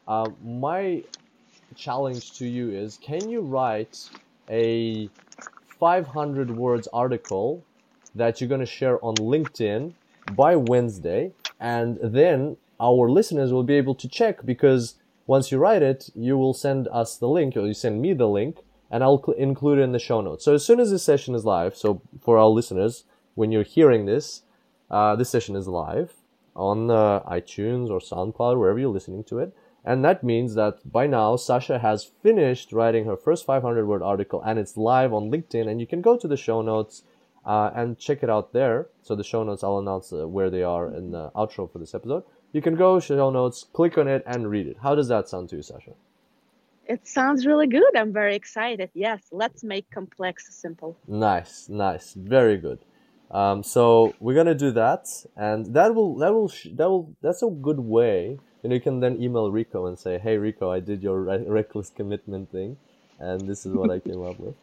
[0.07, 1.03] Uh, my
[1.75, 4.09] challenge to you is can you write
[4.49, 5.09] a
[5.79, 7.63] 500 words article
[8.15, 9.93] that you're going to share on LinkedIn
[10.35, 11.31] by Wednesday?
[11.59, 14.95] And then our listeners will be able to check because
[15.27, 18.27] once you write it, you will send us the link, or you send me the
[18.27, 18.57] link,
[18.89, 20.43] and I'll cl- include it in the show notes.
[20.43, 23.03] So as soon as this session is live, so for our listeners,
[23.39, 24.41] when you're hearing this,
[24.91, 26.11] uh, this session is live
[26.57, 29.55] on uh, iTunes or SoundCloud, wherever you're listening to it.
[29.85, 34.41] And that means that by now, Sasha has finished writing her first 500 word article
[34.41, 35.69] and it's live on LinkedIn.
[35.69, 37.03] And you can go to the show notes
[37.45, 38.89] uh, and check it out there.
[39.03, 41.95] So, the show notes, I'll announce uh, where they are in the outro for this
[41.95, 42.23] episode.
[42.51, 44.77] You can go, show notes, click on it, and read it.
[44.83, 45.93] How does that sound to you, Sasha?
[46.87, 47.95] It sounds really good.
[47.95, 48.89] I'm very excited.
[48.93, 50.97] Yes, let's make complex simple.
[51.07, 52.79] Nice, nice, very good.
[53.31, 57.49] Um, so we're gonna do that, and that will that will that will that's a
[57.49, 58.39] good way.
[58.63, 61.89] And you can then email Rico and say, "Hey Rico, I did your re- reckless
[61.89, 62.77] commitment thing,
[63.19, 64.55] and this is what I came up with."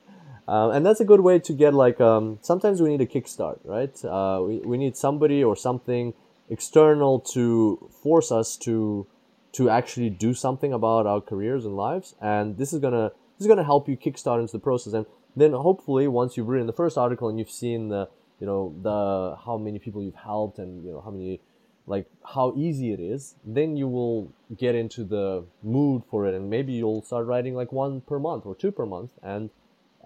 [0.48, 3.58] Um, and that's a good way to get like um, sometimes we need a kickstart,
[3.64, 4.04] right?
[4.04, 6.14] Uh, we we need somebody or something
[6.48, 9.06] external to force us to
[9.52, 13.46] to actually do something about our careers and lives and this is gonna this is
[13.46, 16.96] gonna help you kickstart into the process and then hopefully once you've written the first
[16.96, 18.08] article and you've seen the
[18.40, 21.40] you know the how many people you've helped and you know how many
[21.86, 26.50] like how easy it is then you will get into the mood for it and
[26.50, 29.50] maybe you'll start writing like one per month or two per month and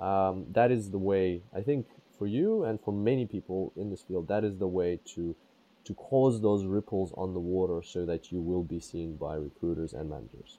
[0.00, 1.86] um, that is the way i think
[2.18, 5.34] for you and for many people in this field that is the way to
[5.84, 9.92] to cause those ripples on the water so that you will be seen by recruiters
[9.92, 10.58] and managers.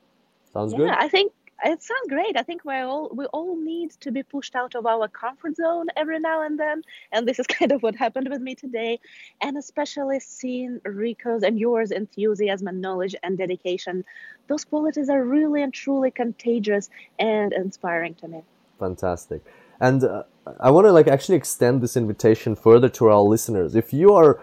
[0.52, 0.90] Sounds yeah, good?
[0.90, 1.32] I think
[1.64, 2.38] it sounds great.
[2.38, 5.88] I think we all we all need to be pushed out of our comfort zone
[5.96, 9.00] every now and then, and this is kind of what happened with me today.
[9.42, 14.04] And especially seeing Rico's and yours enthusiasm and knowledge and dedication,
[14.48, 16.90] those qualities are really and truly contagious
[17.20, 18.44] and inspiring to me.
[18.80, 19.44] Fantastic.
[19.80, 20.24] And uh,
[20.60, 23.76] I want to like actually extend this invitation further to our listeners.
[23.76, 24.42] If you are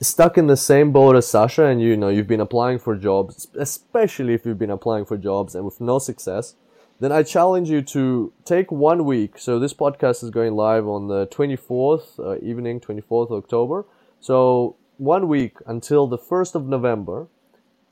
[0.00, 3.48] stuck in the same boat as Sasha and you know you've been applying for jobs,
[3.58, 6.54] especially if you've been applying for jobs and with no success,
[7.00, 9.38] then I challenge you to take one week.
[9.38, 13.84] So this podcast is going live on the 24th uh, evening, 24th October.
[14.20, 17.26] So one week until the 1st of November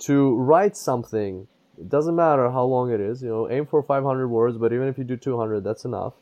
[0.00, 1.46] to write something.
[1.78, 4.88] It doesn't matter how long it is, you know, aim for 500 words, but even
[4.88, 6.14] if you do 200, that's enough.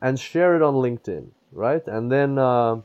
[0.00, 1.86] And share it on LinkedIn, right?
[1.86, 2.80] And then, uh,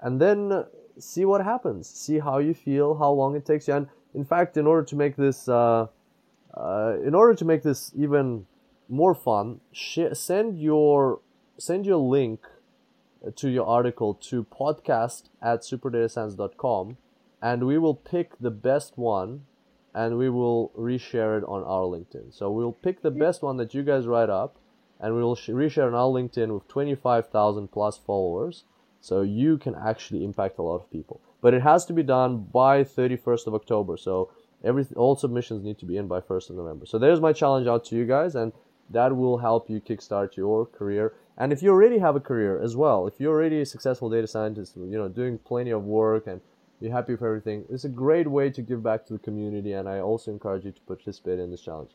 [0.00, 0.64] and then
[0.98, 1.88] see what happens.
[1.88, 3.74] See how you feel, how long it takes you.
[3.74, 5.86] And in fact, in order to make this, uh,
[6.54, 8.46] uh, in order to make this even
[8.88, 11.20] more fun, sh- send your
[11.58, 12.40] send your link
[13.36, 16.96] to your article to podcast at superdatascience.com
[17.40, 19.42] and we will pick the best one
[19.94, 22.34] and we will reshare it on our LinkedIn.
[22.34, 24.56] So we'll pick the best one that you guys write up
[24.98, 28.64] and we will sh- reshare on our LinkedIn with 25,000 plus followers
[29.02, 31.20] so you can actually impact a lot of people.
[31.42, 33.96] But it has to be done by 31st of October.
[33.96, 34.30] So
[34.64, 36.86] every all submissions need to be in by 1st of November.
[36.86, 38.52] So there's my challenge out to you guys, and
[38.88, 41.12] that will help you kickstart your career.
[41.36, 44.28] And if you already have a career as well, if you're already a successful data
[44.28, 46.40] scientist, you know, doing plenty of work and
[46.80, 49.72] you're happy with everything, it's a great way to give back to the community.
[49.72, 51.90] And I also encourage you to participate in this challenge.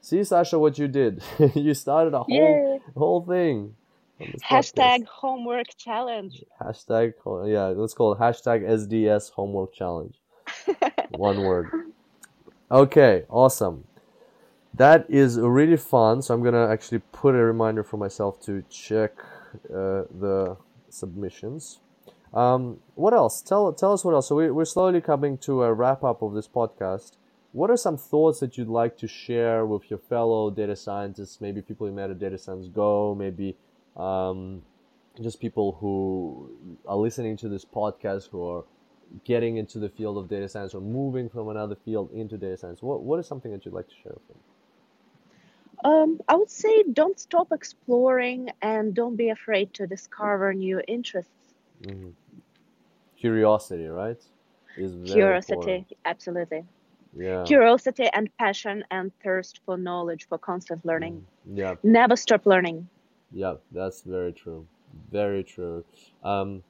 [0.00, 1.22] See, Sasha, what you did.
[1.54, 2.80] you started a whole Yay.
[2.96, 3.74] whole thing.
[4.20, 6.44] Hashtag homework challenge.
[6.60, 7.14] Hashtag,
[7.48, 10.20] yeah, let's call it hashtag SDS homework challenge.
[11.10, 11.70] One word.
[12.70, 13.84] Okay, awesome.
[14.74, 16.22] That is really fun.
[16.22, 19.12] So I'm gonna actually put a reminder for myself to check
[19.68, 20.56] uh, the
[20.88, 21.80] submissions.
[22.32, 23.42] Um, what else?
[23.42, 24.28] Tell tell us what else.
[24.28, 27.12] So we, we're slowly coming to a wrap up of this podcast.
[27.52, 31.38] What are some thoughts that you'd like to share with your fellow data scientists?
[31.42, 33.14] Maybe people you met at Data Science Go.
[33.14, 33.56] Maybe
[33.96, 34.62] um,
[35.20, 36.50] just people who
[36.86, 38.64] are listening to this podcast who are
[39.24, 42.82] getting into the field of data science or moving from another field into data science.
[42.82, 44.38] What what is something that you'd like to share with them?
[45.84, 51.54] Um, I would say don't stop exploring and don't be afraid to discover new interests.
[51.82, 52.10] Mm-hmm.
[53.16, 54.20] Curiosity, right?
[54.76, 55.92] Is very Curiosity, important.
[56.04, 56.64] absolutely.
[57.16, 57.44] Yeah.
[57.44, 61.26] Curiosity and passion and thirst for knowledge, for constant learning.
[61.48, 61.74] Mm, Yeah.
[61.82, 62.88] Never stop learning.
[63.32, 64.66] Yeah, that's very true.
[65.10, 65.84] Very true.
[66.22, 66.62] Um,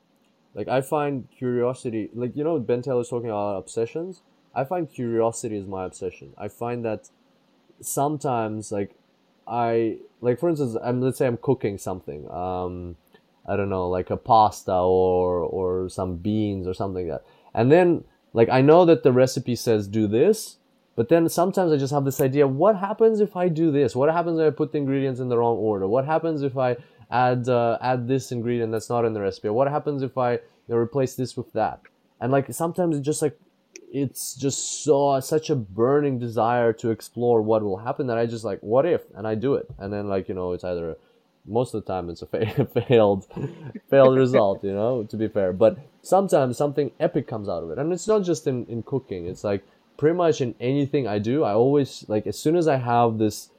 [0.54, 4.22] like I find curiosity, like you know, Ben Taylor's talking about obsessions.
[4.54, 6.34] I find curiosity is my obsession.
[6.36, 7.08] I find that
[7.80, 8.94] sometimes, like,
[9.46, 12.30] I like for instance, I'm let's say I'm cooking something.
[12.30, 12.96] Um,
[13.48, 17.72] I don't know, like a pasta or or some beans or something like that, and
[17.72, 20.58] then like I know that the recipe says do this,
[20.94, 23.96] but then sometimes I just have this idea: what happens if I do this?
[23.96, 25.86] What happens if I put the ingredients in the wrong order?
[25.86, 26.76] What happens if I
[27.10, 29.48] add uh, add this ingredient that's not in the recipe?
[29.48, 31.80] What happens if I you know, replace this with that?
[32.20, 33.38] And like sometimes it just like
[33.92, 38.44] it's just so such a burning desire to explore what will happen that I just
[38.44, 40.96] like what if and I do it and then like you know it's either
[41.46, 43.26] most of the time it's a fa- failed
[43.90, 47.78] failed result you know to be fair but sometimes something epic comes out of it
[47.78, 49.62] and it's not just in, in cooking it's like
[50.02, 53.50] pretty much in anything I do I always like as soon as I have this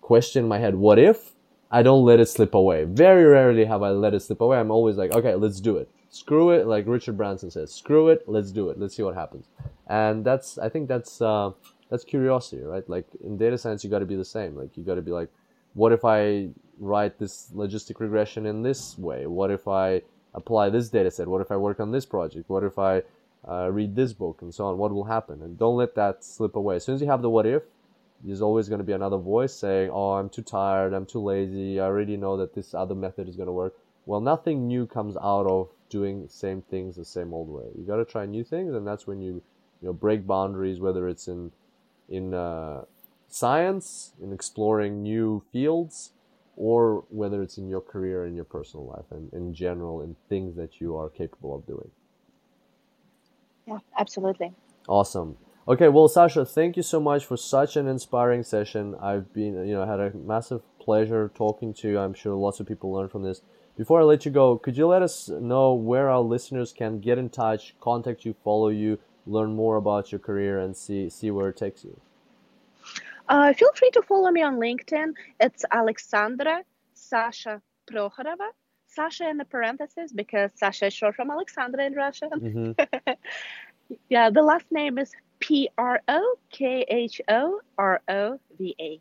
[0.00, 1.32] question in my head what if
[1.70, 2.84] I don't let it slip away.
[2.84, 4.58] Very rarely have I let it slip away.
[4.58, 5.90] I'm always like okay let's do it.
[6.08, 8.78] Screw it like Richard Branson says screw it let's do it.
[8.78, 9.50] Let's see what happens.
[9.88, 11.50] And that's I think that's uh,
[11.90, 12.88] that's curiosity right?
[12.88, 14.56] Like in data science you got to be the same.
[14.56, 15.28] Like you got to be like
[15.74, 16.48] what if I
[16.78, 19.26] write this logistic regression in this way?
[19.26, 20.00] What if I
[20.32, 21.28] apply this data set?
[21.28, 22.48] What if I work on this project?
[22.48, 23.02] What if I
[23.48, 24.78] uh, read this book and so on?
[24.78, 25.42] What will happen?
[25.42, 26.76] And don't let that slip away.
[26.76, 27.62] As soon as you have the what if,
[28.22, 30.92] there's always going to be another voice saying, "Oh, I'm too tired.
[30.92, 31.80] I'm too lazy.
[31.80, 33.74] I already know that this other method is going to work."
[34.06, 37.64] Well, nothing new comes out of doing same things the same old way.
[37.76, 39.42] You got to try new things, and that's when you,
[39.80, 40.80] you know, break boundaries.
[40.80, 41.52] Whether it's in,
[42.08, 42.82] in uh,
[43.28, 46.12] science, in exploring new fields,
[46.56, 50.56] or whether it's in your career in your personal life and in general in things
[50.56, 51.90] that you are capable of doing.
[53.70, 54.52] Yeah, absolutely.
[54.88, 55.36] Awesome.
[55.68, 58.96] Okay, well, Sasha, thank you so much for such an inspiring session.
[59.00, 61.98] I've been, you know, had a massive pleasure talking to you.
[62.00, 63.42] I'm sure lots of people learn from this.
[63.76, 67.18] Before I let you go, could you let us know where our listeners can get
[67.18, 71.48] in touch, contact you, follow you, learn more about your career, and see see where
[71.50, 72.00] it takes you?
[73.28, 75.12] Uh, feel free to follow me on LinkedIn.
[75.38, 76.64] It's Alexandra
[76.94, 78.50] Sasha Prokhorova.
[78.94, 82.30] Sasha in the parentheses because Sasha is short from Alexandra in Russian.
[82.40, 83.12] Mm-hmm.
[84.08, 89.00] yeah, the last name is P R O K H O R O V A.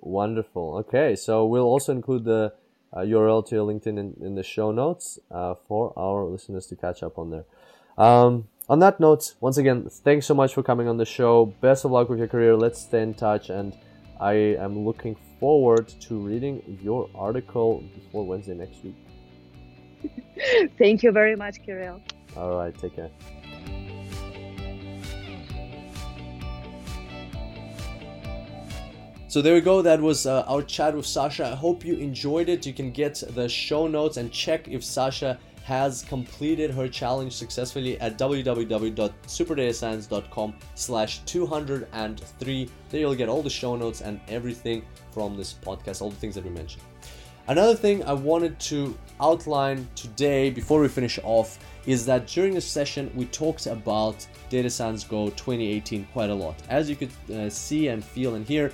[0.00, 0.76] Wonderful.
[0.78, 2.52] Okay, so we'll also include the
[2.92, 6.76] uh, URL to your LinkedIn in, in the show notes uh, for our listeners to
[6.76, 7.44] catch up on there.
[7.98, 11.46] Um, on that note, once again, thanks so much for coming on the show.
[11.60, 12.56] Best of luck with your career.
[12.56, 13.48] Let's stay in touch.
[13.48, 13.76] And
[14.20, 18.96] I am looking forward to reading your article before Wednesday next week.
[20.78, 22.00] Thank you very much, Kirill.
[22.36, 23.10] All right, take care.
[29.28, 29.82] So there we go.
[29.82, 31.46] That was uh, our chat with Sasha.
[31.46, 32.64] I hope you enjoyed it.
[32.64, 38.00] You can get the show notes and check if Sasha has completed her challenge successfully
[38.00, 45.54] at www.superdatascience.com slash 203 there you'll get all the show notes and everything from this
[45.54, 46.84] podcast all the things that we mentioned.
[47.48, 52.60] Another thing i wanted to outline today before we finish off is that during the
[52.60, 56.54] session we talked about data science go 2018 quite a lot.
[56.68, 58.70] As you could uh, see and feel and hear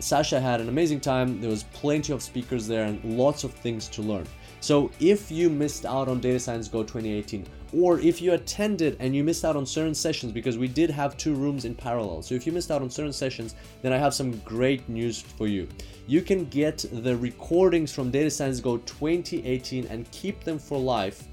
[0.00, 3.88] sasha had an amazing time there was plenty of speakers there and lots of things
[3.88, 4.26] to learn
[4.60, 9.16] so if you missed out on Data Science Go 2018, or if you attended and
[9.16, 12.20] you missed out on certain sessions, because we did have two rooms in parallel.
[12.20, 15.46] So if you missed out on certain sessions, then I have some great news for
[15.46, 15.66] you.
[16.06, 21.24] You can get the recordings from Data Science Go 2018 and keep them for life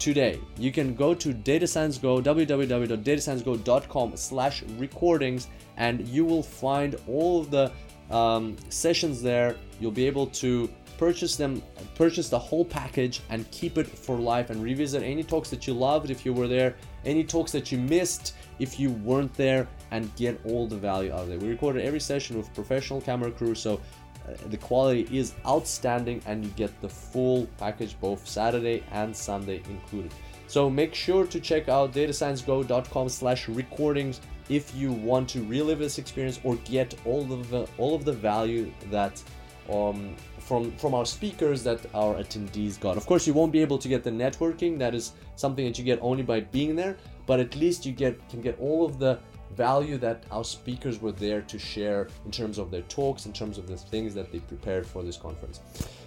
[0.00, 0.40] today.
[0.58, 5.46] You can go to Data Science Go, www.datasciencego.com slash recordings,
[5.76, 7.70] and you will find all of the
[8.12, 9.56] um, sessions there.
[9.80, 11.60] You'll be able to purchase them
[11.96, 15.74] purchase the whole package and keep it for life and revisit any talks that you
[15.74, 20.14] loved if you were there any talks that you missed if you weren't there and
[20.14, 23.52] get all the value out of it we recorded every session with professional camera crew
[23.52, 23.80] so
[24.28, 29.60] uh, the quality is outstanding and you get the full package both saturday and sunday
[29.68, 30.12] included
[30.46, 35.98] so make sure to check out datasciencego.com slash recordings if you want to relive this
[35.98, 39.22] experience or get all of the all of the value that
[39.70, 42.96] um, from from our speakers that our attendees got.
[42.96, 44.78] Of course, you won't be able to get the networking.
[44.78, 46.96] That is something that you get only by being there.
[47.26, 49.18] But at least you get can get all of the
[49.54, 53.58] value that our speakers were there to share in terms of their talks, in terms
[53.58, 55.60] of the things that they prepared for this conference.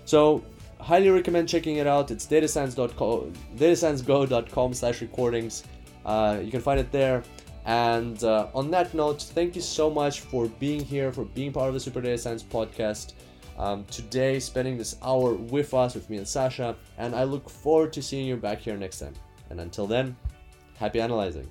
[0.06, 0.44] So
[0.80, 2.12] highly recommend checking it out.
[2.12, 5.64] It's datascience.com, datasciencego.com slash recordings.
[6.06, 7.24] Uh, you can find it there.
[7.66, 11.68] And uh, on that note, thank you so much for being here, for being part
[11.68, 13.14] of the Super Data Science podcast
[13.58, 16.76] um, today, spending this hour with us, with me and Sasha.
[16.98, 19.14] And I look forward to seeing you back here next time.
[19.50, 20.16] And until then,
[20.78, 21.50] happy analyzing.